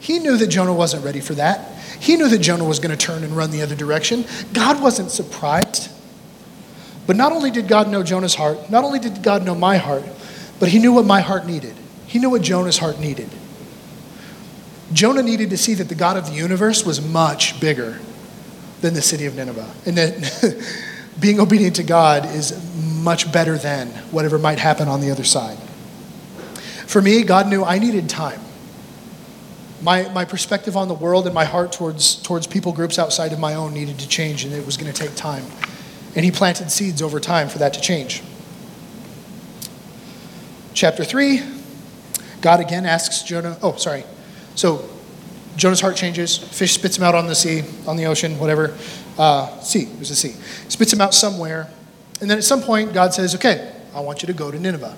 [0.00, 1.77] he knew that Jonah wasn't ready for that.
[2.00, 4.24] He knew that Jonah was going to turn and run the other direction.
[4.52, 5.90] God wasn't surprised.
[7.06, 10.04] But not only did God know Jonah's heart, not only did God know my heart,
[10.60, 11.74] but he knew what my heart needed.
[12.06, 13.30] He knew what Jonah's heart needed.
[14.92, 17.98] Jonah needed to see that the God of the universe was much bigger
[18.80, 20.66] than the city of Nineveh, and that
[21.20, 22.52] being obedient to God is
[23.02, 25.58] much better than whatever might happen on the other side.
[26.86, 28.40] For me, God knew I needed time.
[29.80, 33.38] My, my perspective on the world and my heart towards, towards people groups outside of
[33.38, 35.44] my own needed to change, and it was going to take time.
[36.16, 38.22] And He planted seeds over time for that to change.
[40.74, 41.42] Chapter 3,
[42.40, 44.04] God again asks Jonah, oh, sorry,
[44.54, 44.88] so
[45.58, 46.38] Jonah's heart changes.
[46.38, 48.76] Fish spits him out on the sea, on the ocean, whatever.
[49.18, 50.34] Uh, sea, there's a sea.
[50.68, 51.68] Spits him out somewhere.
[52.20, 54.96] And then at some point, God says, okay, I want you to go to Nineveh.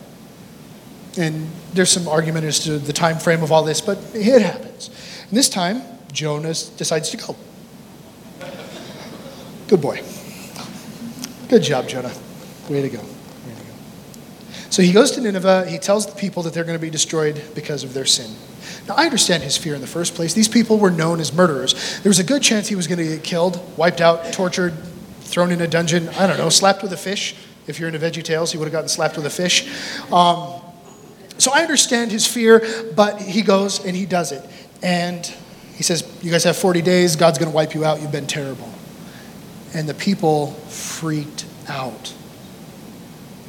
[1.18, 4.90] And there's some argument as to the time frame of all this, but it happens.
[5.28, 7.36] And this time, Jonah decides to go.
[9.68, 10.02] Good boy.
[11.48, 12.12] Good job, Jonah.
[12.68, 12.98] Way to go.
[12.98, 13.08] Way to go.
[14.70, 15.66] So he goes to Nineveh.
[15.68, 18.34] He tells the people that they're going to be destroyed because of their sin.
[18.88, 20.34] Now, I understand his fear in the first place.
[20.34, 22.00] These people were known as murderers.
[22.00, 24.74] There was a good chance he was going to get killed, wiped out, tortured,
[25.20, 27.36] thrown in a dungeon, I don't know, slapped with a fish.
[27.66, 29.68] If you're into Veggie Tales, he would have gotten slapped with a fish.
[30.12, 30.60] Um,
[31.42, 32.62] so I understand his fear,
[32.94, 34.44] but he goes and he does it.
[34.82, 35.24] And
[35.74, 38.26] he says, You guys have 40 days, God's going to wipe you out, you've been
[38.26, 38.72] terrible.
[39.74, 42.14] And the people freaked out.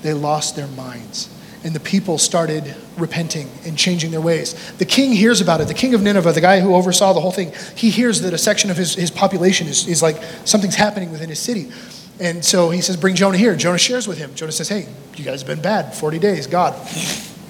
[0.01, 1.29] They lost their minds
[1.63, 4.71] and the people started repenting and changing their ways.
[4.77, 5.67] The king hears about it.
[5.67, 8.37] The king of Nineveh, the guy who oversaw the whole thing, he hears that a
[8.37, 11.71] section of his, his population is, is like something's happening within his city.
[12.19, 13.55] And so he says, Bring Jonah here.
[13.55, 14.33] Jonah shares with him.
[14.33, 16.47] Jonah says, Hey, you guys have been bad 40 days.
[16.47, 16.73] God,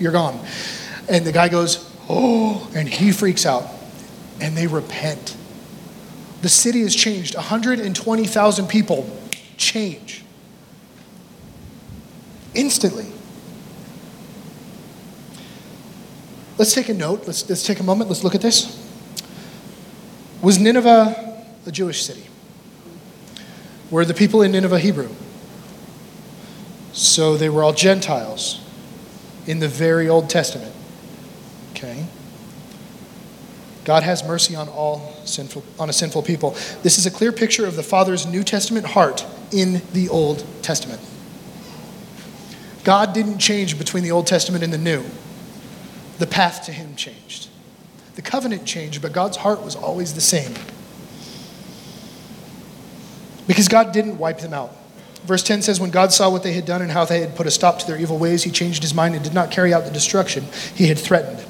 [0.01, 0.43] you're gone.
[1.07, 3.69] And the guy goes, Oh, and he freaks out.
[4.41, 5.37] And they repent.
[6.41, 7.35] The city has changed.
[7.35, 9.19] 120,000 people
[9.55, 10.25] change
[12.53, 13.07] instantly.
[16.57, 17.25] Let's take a note.
[17.27, 18.09] Let's, let's take a moment.
[18.09, 18.77] Let's look at this.
[20.41, 22.27] Was Nineveh a Jewish city?
[23.89, 25.09] Were the people in Nineveh Hebrew?
[26.93, 28.59] So they were all Gentiles
[29.47, 30.73] in the very Old Testament.
[31.71, 32.05] Okay?
[33.83, 36.51] God has mercy on all sinful on a sinful people.
[36.83, 41.01] This is a clear picture of the Father's New Testament heart in the Old Testament.
[42.83, 45.03] God didn't change between the Old Testament and the New
[46.21, 47.49] the path to Him changed.
[48.13, 50.53] The covenant changed, but God's heart was always the same.
[53.47, 54.75] Because God didn't wipe them out.
[55.25, 57.47] Verse 10 says, When God saw what they had done and how they had put
[57.47, 59.85] a stop to their evil ways, He changed His mind and did not carry out
[59.85, 61.45] the destruction He had threatened.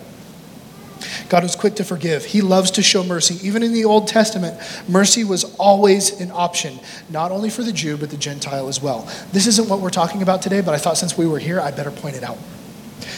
[1.29, 2.25] God was quick to forgive.
[2.25, 3.35] He loves to show mercy.
[3.47, 6.77] Even in the Old Testament, mercy was always an option,
[7.09, 9.09] not only for the Jew, but the Gentile as well.
[9.31, 11.71] This isn't what we're talking about today, but I thought since we were here, I
[11.71, 12.37] better point it out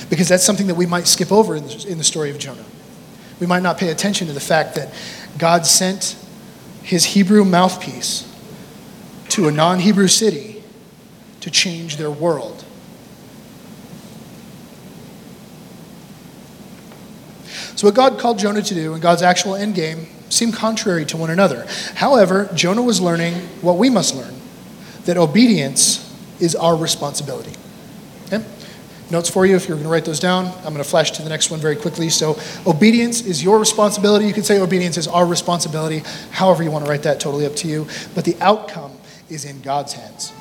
[0.10, 2.64] because that's something that we might skip over in the, in the story of Jonah.
[3.40, 4.94] We might not pay attention to the fact that
[5.38, 6.16] God sent
[6.84, 8.32] his Hebrew mouthpiece
[9.34, 10.64] to a non Hebrew city
[11.40, 12.64] to change their world.
[17.76, 21.18] So, what God called Jonah to do and God's actual end game seem contrary to
[21.18, 21.66] one another.
[21.96, 24.36] However, Jonah was learning what we must learn
[25.06, 27.54] that obedience is our responsibility.
[28.28, 28.46] Okay?
[29.10, 30.46] notes for you if you're going to write those down.
[30.58, 32.10] I'm going to flash to the next one very quickly.
[32.10, 34.28] So, obedience is your responsibility.
[34.28, 36.04] You could say obedience is our responsibility.
[36.30, 37.88] However, you want to write that, totally up to you.
[38.14, 38.93] But the outcome
[39.30, 40.34] is in God's hands.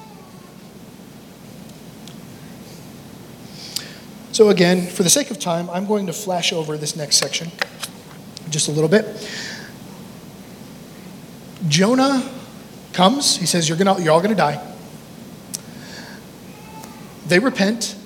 [4.33, 7.51] So, again, for the sake of time, I'm going to flash over this next section
[8.53, 9.07] just a little bit.
[11.69, 12.29] Jonah
[12.93, 14.65] comes, he says, You're, gonna, you're all going to die.
[17.27, 17.97] They repent.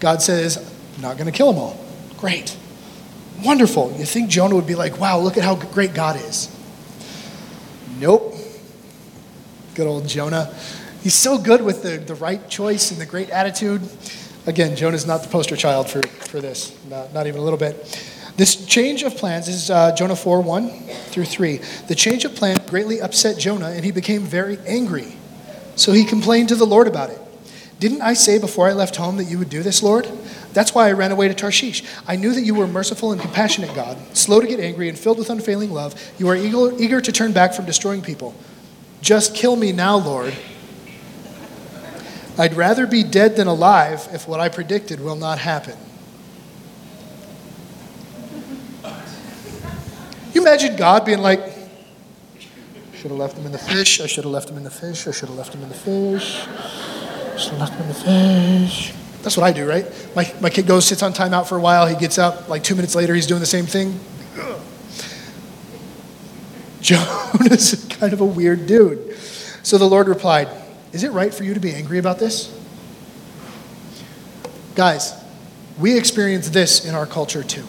[0.00, 0.56] God says,
[0.96, 1.78] I'm not going to kill them all.
[2.16, 2.56] Great.
[3.44, 3.92] Wonderful.
[3.98, 6.54] You think Jonah would be like, Wow, look at how great God is.
[7.98, 8.31] Nope.
[9.74, 10.54] Good old Jonah.
[11.02, 13.80] He's so good with the, the right choice and the great attitude.
[14.46, 17.76] Again, Jonah's not the poster child for, for this, not, not even a little bit.
[18.36, 21.56] This change of plans is uh, Jonah 4 1 through 3.
[21.88, 25.16] The change of plan greatly upset Jonah, and he became very angry.
[25.74, 27.20] So he complained to the Lord about it.
[27.78, 30.06] Didn't I say before I left home that you would do this, Lord?
[30.52, 31.82] That's why I ran away to Tarshish.
[32.06, 35.18] I knew that you were merciful and compassionate God, slow to get angry and filled
[35.18, 35.94] with unfailing love.
[36.18, 38.34] You are eager, eager to turn back from destroying people.
[39.02, 40.32] Just kill me now, Lord,
[42.38, 45.76] I'd rather be dead than alive if what I predicted will not happen.
[50.32, 51.40] You imagine God being like,
[52.94, 55.08] should have left him in the fish, I should have left him in the fish,
[55.08, 58.68] I should have left him in the fish, I should have left him in the
[58.68, 58.94] fish.
[59.22, 59.84] That's what I do, right?
[60.14, 62.76] My, my kid goes, sits on timeout for a while, he gets up, like two
[62.76, 63.98] minutes later, he's doing the same thing.
[66.82, 69.16] Jonah's kind of a weird dude.
[69.62, 70.48] So the Lord replied,
[70.92, 72.54] is it right for you to be angry about this?
[74.74, 75.14] Guys,
[75.78, 77.64] we experience this in our culture too.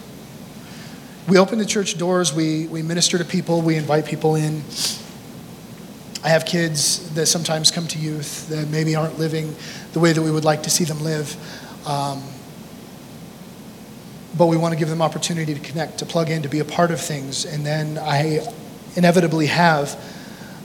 [1.28, 4.64] We open the church doors, we, we minister to people, we invite people in.
[6.24, 9.56] I have kids that sometimes come to youth that maybe aren't living
[9.94, 11.36] the way that we would like to see them live.
[11.88, 12.24] Um,
[14.38, 16.66] but we want to give them opportunity to connect, to plug in, to be a
[16.66, 17.46] part of things.
[17.46, 18.42] And then I
[18.96, 20.00] inevitably have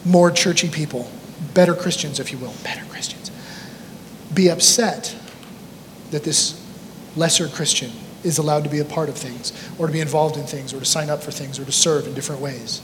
[0.05, 1.11] more churchy people
[1.55, 3.31] better Christians, if you will, better Christians,
[4.33, 5.15] be upset
[6.11, 6.65] that this
[7.17, 7.91] lesser Christian
[8.25, 10.81] is allowed to be a part of things, or to be involved in things, or
[10.81, 12.83] to sign up for things, or to serve in different ways.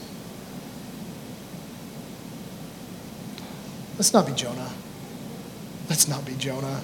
[3.97, 4.71] Let's not be Jonah.
[5.89, 6.81] Let's not be Jonah.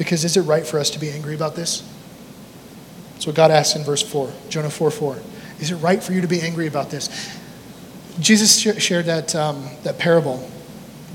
[0.00, 1.86] Because is it right for us to be angry about this?
[3.12, 5.18] That's what God asks in verse 4, Jonah 4 4.
[5.60, 7.38] Is it right for you to be angry about this?
[8.18, 10.48] Jesus shared that, um, that parable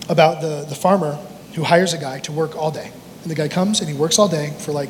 [0.08, 1.16] about the, the farmer
[1.56, 2.92] who hires a guy to work all day.
[3.24, 4.90] And the guy comes and he works all day for like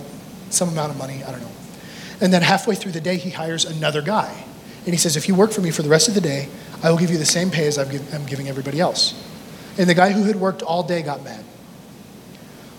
[0.49, 1.51] some amount of money, I don't know.
[2.19, 4.43] And then halfway through the day, he hires another guy.
[4.84, 6.49] And he says, If you work for me for the rest of the day,
[6.84, 9.13] I will give you the same pay as I'm giving everybody else.
[9.77, 11.45] And the guy who had worked all day got mad.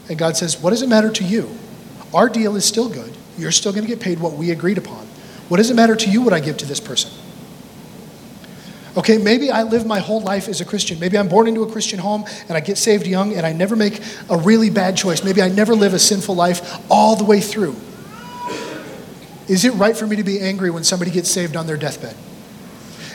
[0.09, 1.51] And God says, What does it matter to you?
[2.14, 3.16] Our deal is still good.
[3.37, 5.07] You're still going to get paid what we agreed upon.
[5.49, 7.11] What does it matter to you what I give to this person?
[8.97, 10.99] Okay, maybe I live my whole life as a Christian.
[10.99, 13.77] Maybe I'm born into a Christian home and I get saved young and I never
[13.77, 15.23] make a really bad choice.
[15.23, 17.77] Maybe I never live a sinful life all the way through.
[19.49, 22.16] Is it right for me to be angry when somebody gets saved on their deathbed?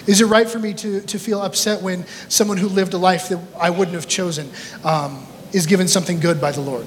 [0.06, 3.30] Is it right for me to, to feel upset when someone who lived a life
[3.30, 4.50] that I wouldn't have chosen
[4.84, 6.86] um, is given something good by the Lord.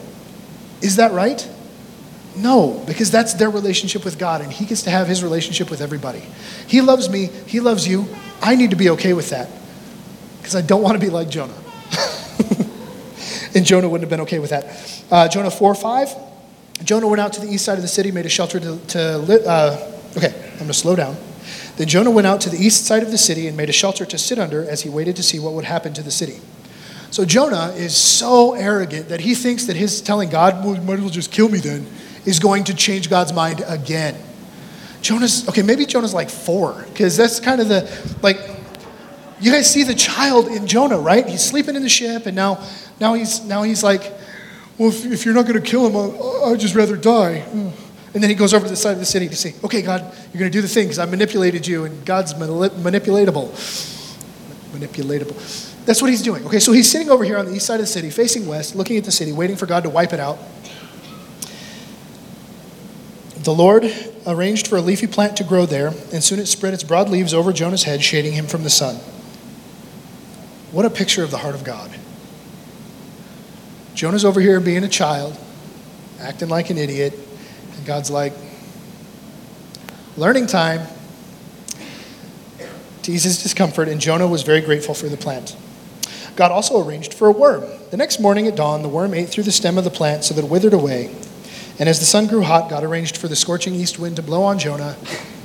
[0.80, 1.48] Is that right?
[2.36, 5.80] No, because that's their relationship with God, and He gets to have His relationship with
[5.80, 6.22] everybody.
[6.66, 8.06] He loves me, He loves you.
[8.42, 9.48] I need to be okay with that
[10.38, 11.54] because I don't want to be like Jonah.
[13.54, 15.04] and Jonah wouldn't have been okay with that.
[15.10, 16.08] Uh, Jonah 4 5.
[16.82, 19.48] Jonah went out to the east side of the city, made a shelter to, to
[19.48, 21.16] uh, okay, I'm going to slow down.
[21.76, 24.04] Then Jonah went out to the east side of the city and made a shelter
[24.04, 26.40] to sit under as he waited to see what would happen to the city.
[27.14, 31.00] So Jonah is so arrogant that he thinks that his telling God, well, might as
[31.00, 31.86] well just kill me then,
[32.24, 34.16] is going to change God's mind again.
[35.00, 37.88] Jonah's, okay, maybe Jonah's like four, because that's kind of the,
[38.20, 38.40] like,
[39.40, 41.24] you guys see the child in Jonah, right?
[41.24, 42.66] He's sleeping in the ship, and now,
[42.98, 44.12] now he's, now he's like,
[44.76, 47.44] well, if, if you're not going to kill him, I'll, I'd just rather die.
[48.12, 50.00] And then he goes over to the side of the city to say, okay, God,
[50.32, 53.52] you're going to do the thing because I manipulated you, and God's manipulatable.
[54.72, 55.73] Manipulatable.
[55.84, 56.46] That's what he's doing.
[56.46, 58.74] Okay, so he's sitting over here on the east side of the city, facing west,
[58.74, 60.38] looking at the city, waiting for God to wipe it out.
[63.42, 63.92] The Lord
[64.26, 67.34] arranged for a leafy plant to grow there, and soon it spread its broad leaves
[67.34, 68.96] over Jonah's head, shading him from the sun.
[70.72, 71.90] What a picture of the heart of God.
[73.94, 75.38] Jonah's over here being a child,
[76.18, 77.12] acting like an idiot,
[77.76, 78.32] and God's like,
[80.16, 80.86] learning time.
[83.02, 85.54] To ease his discomfort, and Jonah was very grateful for the plant.
[86.36, 87.64] God also arranged for a worm.
[87.90, 90.34] The next morning at dawn, the worm ate through the stem of the plant so
[90.34, 91.14] that it withered away.
[91.78, 94.42] And as the sun grew hot, God arranged for the scorching east wind to blow
[94.42, 94.94] on Jonah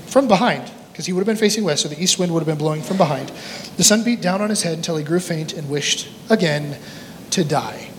[0.07, 2.47] from behind, because he would have been facing west, so the east wind would have
[2.47, 3.29] been blowing from behind.
[3.77, 6.77] The sun beat down on his head until he grew faint and wished again
[7.31, 7.89] to die.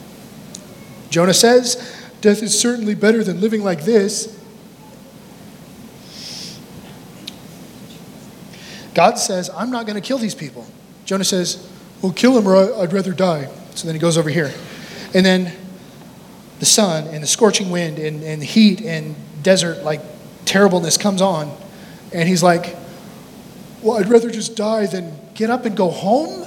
[1.10, 4.36] Jonah says, Death is certainly better than living like this.
[8.94, 10.66] God says, I'm not going to kill these people.
[11.04, 11.69] Jonah says,
[12.02, 13.48] Well, kill him or I'd rather die.
[13.74, 14.52] So then he goes over here.
[15.14, 15.52] And then
[16.58, 20.00] the sun and the scorching wind and, and the heat and desert like
[20.44, 21.56] terribleness comes on.
[22.12, 22.76] And he's like,
[23.82, 26.46] Well, I'd rather just die than get up and go home.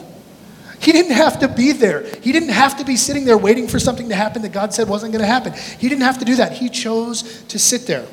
[0.80, 2.04] He didn't have to be there.
[2.22, 4.89] He didn't have to be sitting there waiting for something to happen that God said
[4.89, 5.54] wasn't going to happen.
[5.54, 6.51] He didn't have to do that.
[6.51, 8.06] He chose to sit there.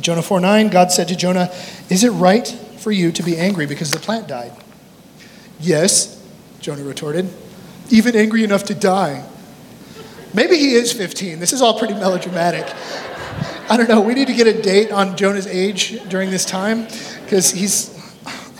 [0.00, 1.50] Jonah 4 9, God said to Jonah,
[1.88, 2.46] Is it right
[2.78, 4.52] for you to be angry because the plant died?
[5.60, 6.19] Yes,
[6.60, 7.28] Jonah retorted,
[7.90, 9.24] even angry enough to die.
[10.32, 11.40] Maybe he is 15.
[11.40, 12.72] This is all pretty melodramatic.
[13.68, 14.00] I don't know.
[14.00, 16.86] We need to get a date on Jonah's age during this time
[17.24, 17.96] because he's,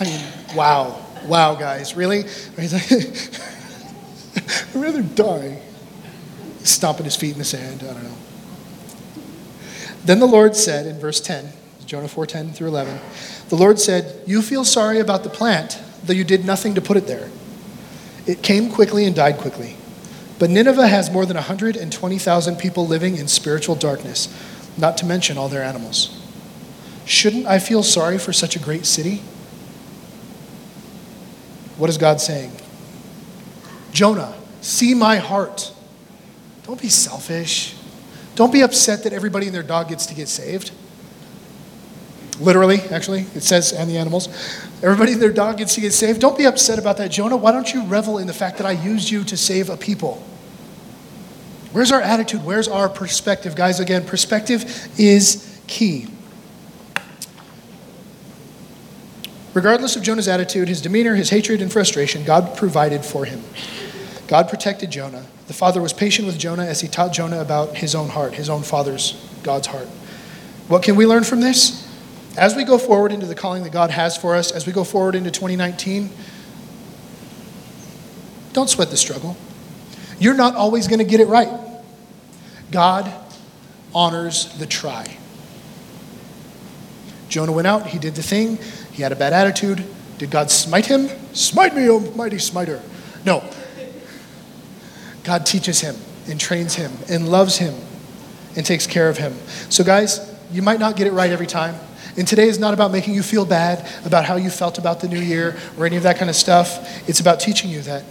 [0.00, 0.20] I mean,
[0.56, 1.04] wow.
[1.26, 1.94] Wow, guys.
[1.94, 2.22] Really?
[2.58, 2.72] He's
[4.34, 5.60] like, I'd rather die.
[6.62, 7.82] Stomping his feet in the sand.
[7.82, 8.16] I don't know.
[10.04, 11.52] Then the Lord said in verse 10,
[11.86, 12.98] Jonah 4:10 through 11,
[13.48, 16.96] the Lord said, "You feel sorry about the plant, though you did nothing to put
[16.96, 17.30] it there.
[18.26, 19.76] It came quickly and died quickly.
[20.38, 24.28] But Nineveh has more than 120,000 people living in spiritual darkness,
[24.78, 26.16] not to mention all their animals.
[27.04, 29.22] Shouldn't I feel sorry for such a great city?"
[31.76, 32.52] What is God saying?
[33.92, 35.72] Jonah, see my heart.
[36.66, 37.74] Don't be selfish.
[38.34, 40.70] Don't be upset that everybody and their dog gets to get saved.
[42.40, 44.28] Literally, actually, it says, and the animals.
[44.82, 46.20] Everybody their dog gets to get saved.
[46.20, 47.36] Don't be upset about that, Jonah.
[47.36, 50.22] Why don't you revel in the fact that I used you to save a people?
[51.72, 52.44] Where's our attitude?
[52.44, 53.54] Where's our perspective?
[53.54, 56.08] Guys, again, perspective is key.
[59.52, 63.42] Regardless of Jonah's attitude, his demeanor, his hatred, and frustration, God provided for him.
[64.28, 65.26] God protected Jonah.
[65.48, 68.48] The Father was patient with Jonah as he taught Jonah about his own heart, his
[68.48, 69.88] own Father's, God's heart.
[70.68, 71.79] What can we learn from this?
[72.36, 74.84] As we go forward into the calling that God has for us, as we go
[74.84, 76.10] forward into 2019,
[78.52, 79.36] don't sweat the struggle.
[80.18, 81.48] You're not always going to get it right.
[82.70, 83.12] God
[83.94, 85.16] honors the try.
[87.28, 88.58] Jonah went out, he did the thing,
[88.92, 89.84] he had a bad attitude.
[90.18, 91.08] Did God smite him?
[91.32, 92.82] Smite me, O mighty smiter.
[93.24, 93.42] No.
[95.24, 95.96] God teaches him
[96.28, 97.74] and trains him and loves him
[98.56, 99.34] and takes care of him.
[99.70, 101.76] So, guys, you might not get it right every time.
[102.16, 105.08] And today is not about making you feel bad about how you felt about the
[105.08, 107.08] new year or any of that kind of stuff.
[107.08, 108.04] It's about teaching you that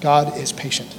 [0.00, 0.94] God is patient.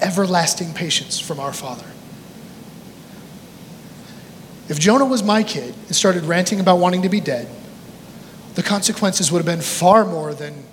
[0.00, 1.86] Everlasting patience from our Father.
[4.68, 7.48] If Jonah was my kid and started ranting about wanting to be dead,
[8.54, 10.64] the consequences would have been far more than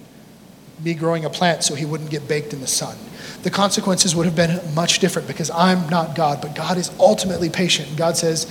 [0.84, 2.98] me growing a plant so he wouldn't get baked in the sun.
[3.44, 7.50] The consequences would have been much different because I'm not God, but God is ultimately
[7.50, 7.96] patient.
[7.96, 8.46] God says,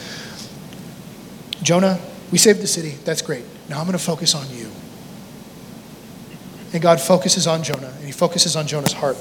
[1.63, 2.01] Jonah,
[2.31, 2.91] we saved the city.
[3.05, 3.45] That's great.
[3.69, 4.71] Now I'm going to focus on you.
[6.73, 9.17] And God focuses on Jonah, and he focuses on Jonah's heart.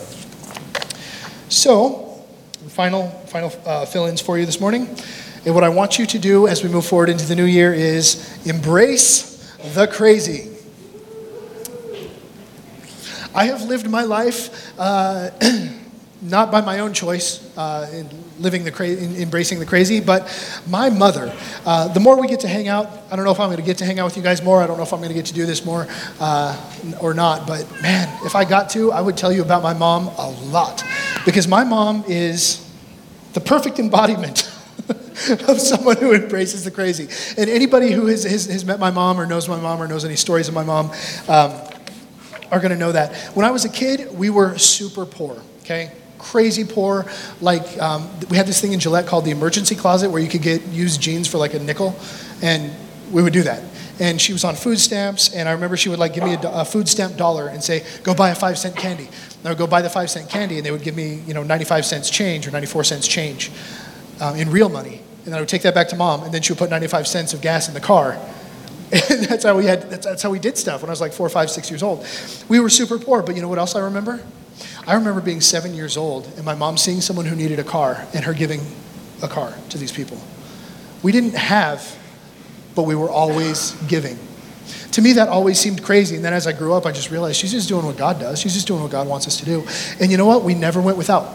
[1.49, 2.23] So,
[2.69, 4.87] final, final uh, fill ins for you this morning.
[5.45, 7.73] And what I want you to do as we move forward into the new year
[7.73, 10.52] is embrace the crazy.
[13.36, 15.31] I have lived my life uh,
[16.23, 18.09] not by my own choice, uh, in
[18.39, 20.23] living the cra- in embracing the crazy, but
[20.67, 21.36] my mother.
[21.65, 23.63] Uh, the more we get to hang out, I don't know if I'm going to
[23.63, 24.61] get to hang out with you guys more.
[24.61, 25.88] I don't know if I'm going to get to do this more
[26.19, 26.57] uh,
[27.01, 27.45] or not.
[27.45, 30.84] But man, if I got to, I would tell you about my mom a lot,
[31.25, 32.59] because my mom is
[33.34, 34.49] the perfect embodiment
[35.47, 37.09] of someone who embraces the crazy.
[37.38, 40.05] And anybody who has, has, has, met my mom or knows my mom or knows
[40.05, 40.91] any stories of my mom
[41.27, 41.51] um,
[42.53, 43.15] are going to know that.
[43.35, 45.91] When I was a kid, we were super poor, okay?
[46.19, 47.05] Crazy poor.
[47.41, 50.41] Like, um, we had this thing in Gillette called the emergency closet where you could
[50.41, 51.95] get used jeans for like a nickel,
[52.41, 52.71] and
[53.11, 53.63] we would do that
[53.99, 56.39] and she was on food stamps and i remember she would like give me a,
[56.49, 59.57] a, food stamp dollar and say go buy a five cent candy and i would
[59.59, 62.09] go buy the five cent candy and they would give me you know 95 cents
[62.09, 63.51] change or 94 cents change
[64.19, 66.41] um, in real money and then I would take that back to mom, and then
[66.41, 68.17] she would put 95 cents of gas in the car.
[68.93, 69.89] And that's how we had.
[69.89, 72.05] That's, that's how we did stuff when I was like four, five, six years old.
[72.47, 74.23] We were super poor, but you know what else I remember?
[74.85, 78.05] I remember being seven years old and my mom seeing someone who needed a car
[78.13, 78.61] and her giving
[79.21, 80.21] a car to these people.
[81.01, 81.97] We didn't have,
[82.75, 84.17] but we were always giving.
[84.91, 86.15] To me, that always seemed crazy.
[86.15, 88.39] And then as I grew up, I just realized she's just doing what God does.
[88.39, 89.65] She's just doing what God wants us to do.
[89.99, 90.43] And you know what?
[90.43, 91.33] We never went without.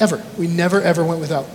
[0.00, 0.24] Ever.
[0.38, 1.46] We never, ever went without.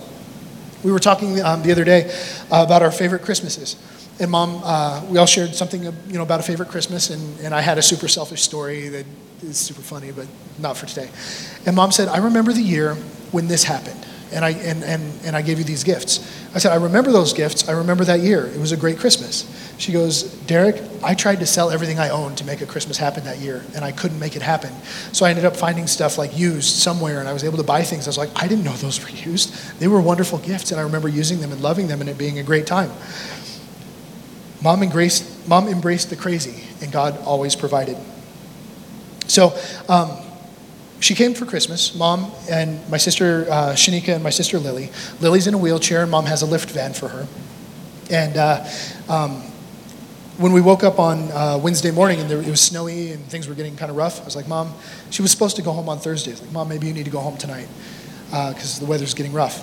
[0.84, 2.10] We were talking um, the other day
[2.52, 3.76] uh, about our favorite Christmases.
[4.20, 7.54] And mom, uh, we all shared something you know, about a favorite Christmas, and, and
[7.54, 9.06] I had a super selfish story that
[9.42, 10.26] is super funny, but
[10.58, 11.08] not for today.
[11.66, 12.94] And mom said, I remember the year
[13.32, 16.20] when this happened, and I, and, and, and I gave you these gifts.
[16.54, 17.68] I said, I remember those gifts.
[17.68, 18.46] I remember that year.
[18.46, 19.50] It was a great Christmas.
[19.78, 23.24] She goes, Derek, I tried to sell everything I owned to make a Christmas happen
[23.24, 24.72] that year, and I couldn't make it happen.
[25.12, 27.82] So I ended up finding stuff like used somewhere, and I was able to buy
[27.82, 28.06] things.
[28.06, 29.52] I was like, I didn't know those were used.
[29.80, 32.38] They were wonderful gifts, and I remember using them and loving them and it being
[32.38, 32.92] a great time.
[34.64, 37.98] Mom embraced, mom embraced the crazy, and God always provided.
[39.26, 39.54] So
[39.90, 40.16] um,
[41.00, 44.90] she came for Christmas, mom and my sister uh, Shanika and my sister Lily.
[45.20, 47.26] Lily's in a wheelchair, and mom has a lift van for her.
[48.10, 48.66] And uh,
[49.10, 49.42] um,
[50.38, 53.46] when we woke up on uh, Wednesday morning and there, it was snowy and things
[53.46, 54.72] were getting kind of rough, I was like, Mom,
[55.10, 56.30] she was supposed to go home on Thursday.
[56.30, 57.68] I was like, Mom, maybe you need to go home tonight
[58.30, 59.62] because uh, the weather's getting rough.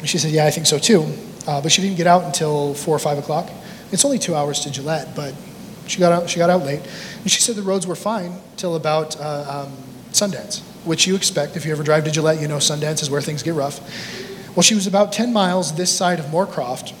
[0.00, 1.06] And she said, Yeah, I think so too.
[1.46, 3.48] Uh, but she didn't get out until 4 or 5 o'clock.
[3.94, 5.34] It's only two hours to Gillette, but
[5.86, 6.82] she got out, she got out late.
[7.22, 9.72] And she said the roads were fine till about uh, um,
[10.10, 11.56] Sundance, which you expect.
[11.56, 13.80] If you ever drive to Gillette, you know Sundance is where things get rough.
[14.56, 16.92] Well, she was about 10 miles this side of Moorcroft.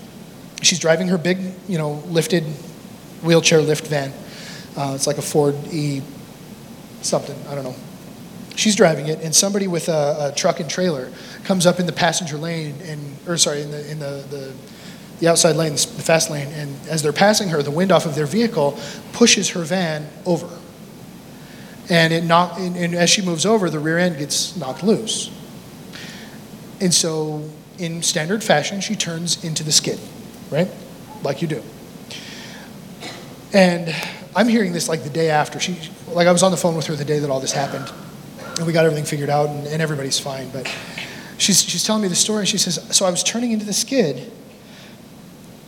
[0.62, 1.38] She's driving her big,
[1.68, 2.44] you know, lifted
[3.22, 4.12] wheelchair lift van.
[4.76, 6.00] Uh, it's like a Ford E
[7.02, 7.76] something, I don't know.
[8.56, 11.10] She's driving it, and somebody with a, a, truck and trailer
[11.42, 14.52] comes up in the passenger lane, and or sorry, in the in the, the
[15.24, 18.14] the outside lane, the fast lane, and as they're passing her, the wind off of
[18.14, 18.78] their vehicle
[19.14, 20.48] pushes her van over.
[21.88, 25.30] And, it knock, and, and as she moves over, the rear end gets knocked loose.
[26.82, 27.48] And so,
[27.78, 29.98] in standard fashion, she turns into the skid,
[30.50, 30.68] right?
[31.22, 31.62] Like you do.
[33.54, 33.94] And
[34.36, 35.58] I'm hearing this like the day after.
[35.58, 37.90] She, like I was on the phone with her the day that all this happened,
[38.58, 40.50] and we got everything figured out, and, and everybody's fine.
[40.50, 40.70] But
[41.38, 42.44] she's, she's telling me the story.
[42.44, 44.30] She says, So I was turning into the skid,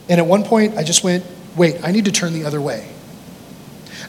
[0.09, 1.25] and at one point I just went,
[1.57, 2.87] Wait, I need to turn the other way.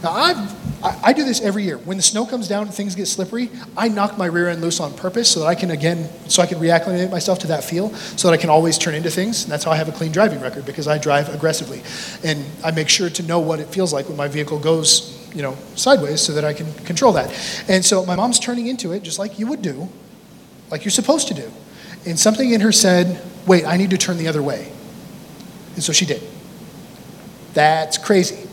[0.03, 1.77] Now, I've, I, I do this every year.
[1.77, 4.79] When the snow comes down and things get slippery, I knock my rear end loose
[4.79, 7.93] on purpose so that I can, again, so I can reacclimate myself to that feel
[7.93, 9.43] so that I can always turn into things.
[9.43, 11.81] And that's how I have a clean driving record because I drive aggressively.
[12.23, 15.41] And I make sure to know what it feels like when my vehicle goes, you
[15.41, 17.29] know, sideways so that I can control that.
[17.67, 19.89] And so my mom's turning into it just like you would do,
[20.69, 21.51] like you're supposed to do.
[22.05, 24.71] And something in her said, wait, I need to turn the other way.
[25.77, 26.23] And so she did.
[27.53, 28.49] That's crazy.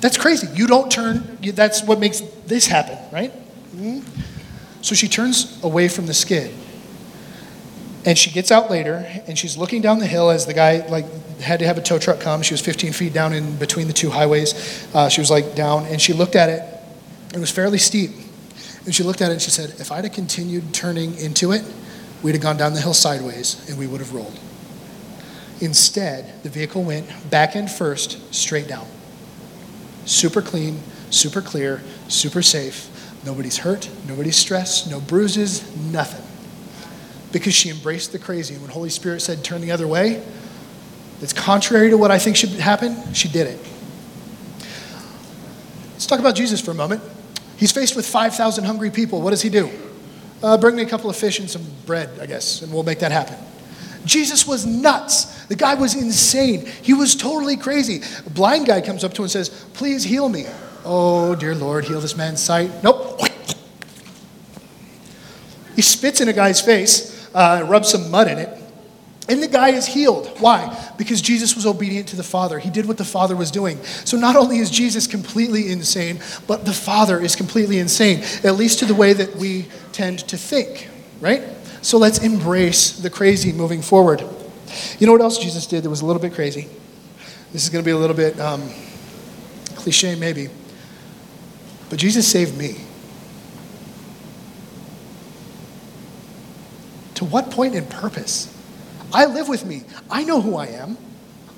[0.00, 0.46] That's crazy.
[0.54, 3.32] You don't turn, that's what makes this happen, right?
[3.74, 4.00] Mm-hmm.
[4.80, 6.54] So she turns away from the skid.
[8.06, 11.06] And she gets out later and she's looking down the hill as the guy like
[11.40, 12.42] had to have a tow truck come.
[12.42, 14.86] She was 15 feet down in between the two highways.
[14.94, 16.62] Uh, she was like down and she looked at it.
[17.34, 18.12] It was fairly steep.
[18.84, 21.64] And she looked at it and she said, if I'd have continued turning into it,
[22.22, 24.38] we'd have gone down the hill sideways and we would have rolled.
[25.60, 28.86] Instead, the vehicle went back end first, straight down.
[30.04, 30.80] Super clean,
[31.10, 32.90] super clear, super safe.
[33.24, 36.24] Nobody's hurt, nobody's stressed, no bruises, nothing.
[37.32, 38.54] Because she embraced the crazy.
[38.54, 40.22] And when Holy Spirit said, turn the other way,
[41.20, 43.58] that's contrary to what I think should happen, she did it.
[45.92, 47.02] Let's talk about Jesus for a moment.
[47.56, 49.22] He's faced with 5,000 hungry people.
[49.22, 49.70] What does he do?
[50.42, 52.98] Uh, bring me a couple of fish and some bread, I guess, and we'll make
[52.98, 53.36] that happen.
[54.04, 55.44] Jesus was nuts.
[55.46, 56.66] The guy was insane.
[56.82, 58.02] He was totally crazy.
[58.26, 60.46] A blind guy comes up to him and says, Please heal me.
[60.84, 62.70] Oh, dear Lord, heal this man's sight.
[62.82, 63.20] Nope.
[65.74, 68.48] He spits in a guy's face, uh, rubs some mud in it,
[69.28, 70.28] and the guy is healed.
[70.38, 70.92] Why?
[70.98, 72.58] Because Jesus was obedient to the Father.
[72.58, 73.82] He did what the Father was doing.
[74.04, 78.80] So not only is Jesus completely insane, but the Father is completely insane, at least
[78.80, 80.88] to the way that we tend to think,
[81.20, 81.42] right?
[81.84, 84.24] So let's embrace the crazy moving forward.
[84.98, 86.66] You know what else Jesus did that was a little bit crazy?
[87.52, 88.70] This is going to be a little bit um,
[89.76, 90.48] cliche, maybe.
[91.90, 92.76] But Jesus saved me.
[97.16, 98.50] To what point in purpose?
[99.12, 99.82] I live with me.
[100.10, 100.96] I know who I am.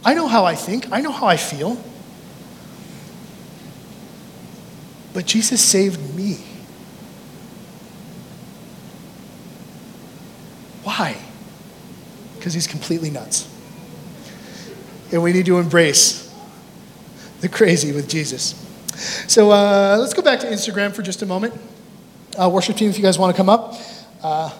[0.04, 0.90] I know how I think.
[0.90, 1.80] I know how I feel.
[5.14, 6.38] But Jesus saved me.
[10.86, 11.16] Why?
[12.46, 13.52] Because he's completely nuts.
[15.10, 16.32] And we need to embrace
[17.40, 18.54] the crazy with Jesus.
[19.26, 21.54] So uh, let's go back to Instagram for just a moment.
[22.40, 23.74] Uh, worship team, if you guys want to come up.
[24.22, 24.52] Uh,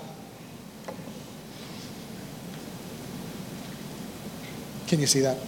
[4.89, 5.39] can you see that?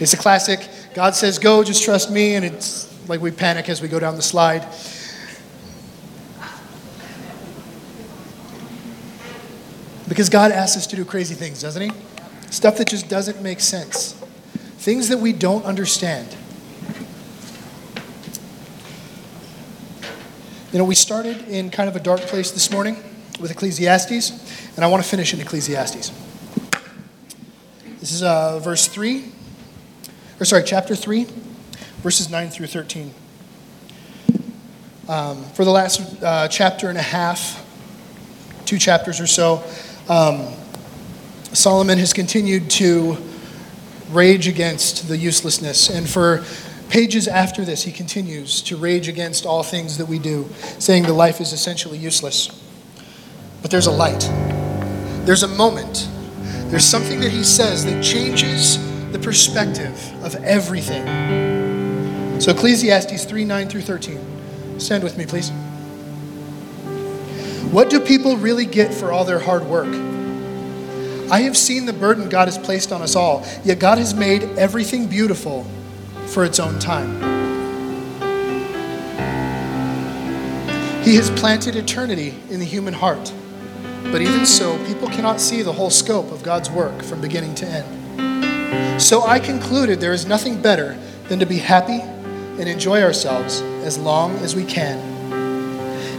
[0.00, 0.66] It's a classic.
[0.94, 2.34] God says, go, just trust me.
[2.34, 4.66] And it's like we panic as we go down the slide.
[10.14, 11.90] Because God asks us to do crazy things, doesn't He?
[12.48, 14.12] Stuff that just doesn't make sense,
[14.78, 16.36] things that we don't understand.
[20.70, 23.02] You know, we started in kind of a dark place this morning
[23.40, 24.30] with Ecclesiastes,
[24.76, 26.12] and I want to finish in Ecclesiastes.
[27.98, 29.32] This is uh, verse 3,
[30.38, 31.26] or sorry, chapter 3,
[32.04, 33.12] verses 9 through 13.
[35.08, 37.66] Um, for the last uh, chapter and a half,
[38.64, 39.64] two chapters or so,
[40.08, 40.52] um,
[41.52, 43.16] Solomon has continued to
[44.10, 45.88] rage against the uselessness.
[45.88, 46.44] And for
[46.88, 50.48] pages after this, he continues to rage against all things that we do,
[50.78, 52.48] saying the life is essentially useless.
[53.62, 54.20] But there's a light,
[55.24, 56.08] there's a moment,
[56.66, 58.78] there's something that he says that changes
[59.12, 62.40] the perspective of everything.
[62.40, 64.80] So, Ecclesiastes 3 9 through 13.
[64.80, 65.50] Stand with me, please.
[67.74, 69.92] What do people really get for all their hard work?
[71.28, 74.44] I have seen the burden God has placed on us all, yet God has made
[74.56, 75.66] everything beautiful
[76.26, 77.20] for its own time.
[81.02, 83.34] He has planted eternity in the human heart,
[84.04, 87.66] but even so, people cannot see the whole scope of God's work from beginning to
[87.66, 89.02] end.
[89.02, 90.96] So I concluded there is nothing better
[91.26, 95.13] than to be happy and enjoy ourselves as long as we can.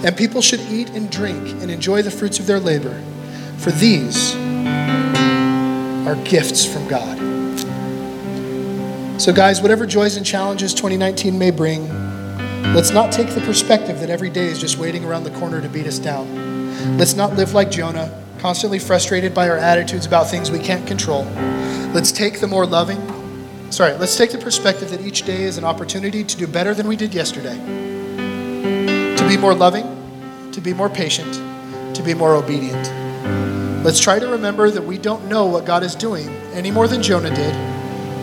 [0.05, 3.01] And people should eat and drink and enjoy the fruits of their labor,
[3.57, 4.35] for these
[6.05, 7.17] are gifts from God.
[9.19, 11.89] So, guys, whatever joys and challenges 2019 may bring,
[12.75, 15.69] let's not take the perspective that every day is just waiting around the corner to
[15.69, 16.99] beat us down.
[16.99, 21.23] Let's not live like Jonah, constantly frustrated by our attitudes about things we can't control.
[21.95, 23.01] Let's take the more loving,
[23.71, 26.87] sorry, let's take the perspective that each day is an opportunity to do better than
[26.87, 27.55] we did yesterday,
[29.15, 29.94] to be more loving,
[30.55, 31.33] to be more patient,
[31.93, 32.89] to be more obedient.
[33.83, 37.03] Let's try to remember that we don't know what God is doing any more than
[37.03, 37.53] Jonah did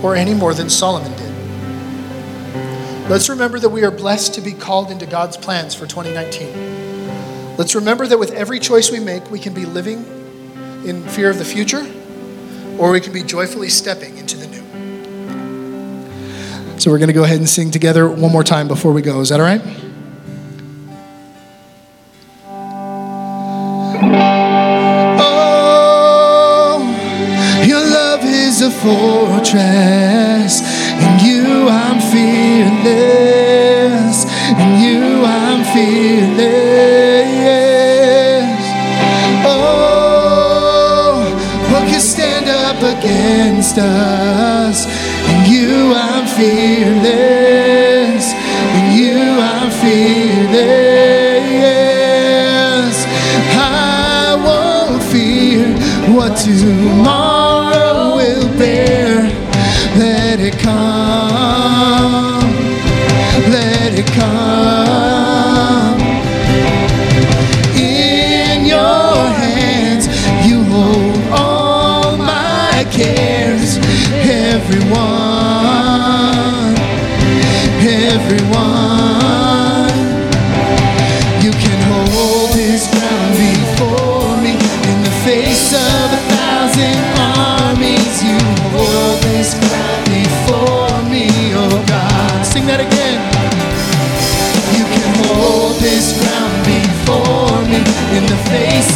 [0.02, 1.30] or any more than Solomon did.
[3.10, 7.58] Let's remember that we are blessed to be called into God's plans for 2019.
[7.58, 9.98] Let's remember that with every choice we make, we can be living
[10.86, 11.86] in fear of the future
[12.78, 14.62] or we can be joyfully stepping into the new.
[16.80, 19.20] So we're going to go ahead and sing together one more time before we go.
[19.20, 19.60] Is that all right?
[28.62, 30.62] A fortress.
[31.04, 33.36] In you I'm fearless.
[34.62, 36.42] In you I'm fearless.
[39.44, 41.26] Oh,
[41.72, 44.86] what can stand up against us?
[45.30, 46.91] In you I'm fearless.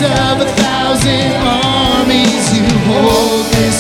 [0.03, 2.45] Of a thousand armies.
[2.57, 3.79] You hold this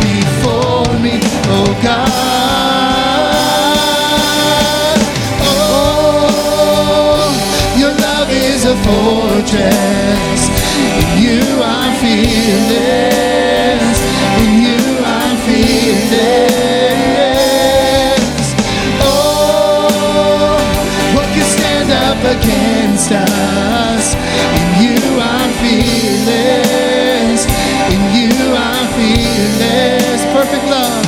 [0.00, 1.14] before me,
[1.56, 2.08] oh God.
[5.52, 7.28] Oh,
[7.78, 10.40] your love is a fortress.
[11.20, 11.42] You
[14.62, 14.72] you.
[19.00, 20.58] Oh,
[21.14, 24.14] what can stand up against us?
[24.80, 24.91] You
[25.62, 27.42] fearless.
[27.94, 30.20] In you I'm fearless.
[30.36, 31.04] Perfect love.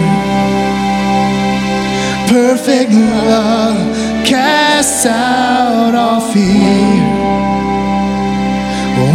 [2.28, 3.78] Perfect love
[4.26, 7.16] casts out all fear.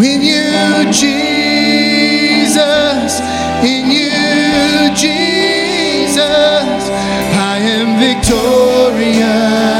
[0.02, 2.60] In you, Jesus,
[3.62, 6.20] in you, Jesus,
[7.36, 9.79] I am victorious.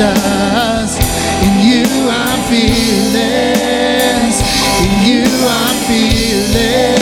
[0.00, 4.36] In you I'm fearless.
[4.80, 6.98] In you I'm fearless.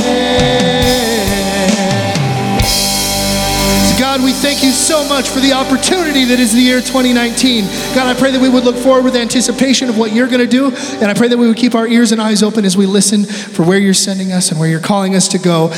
[4.00, 7.64] God, we thank you so much for the opportunity that is the year 2019.
[7.94, 10.46] God, I pray that we would look forward with anticipation of what you're going to
[10.46, 10.66] do.
[10.66, 13.24] And I pray that we would keep our ears and eyes open as we listen
[13.24, 15.70] for where you're sending us and where you're calling us to go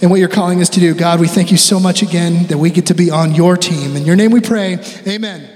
[0.00, 0.94] and what you're calling us to do.
[0.94, 3.96] God, we thank you so much again that we get to be on your team.
[3.96, 4.78] In your name we pray.
[5.08, 5.51] Amen.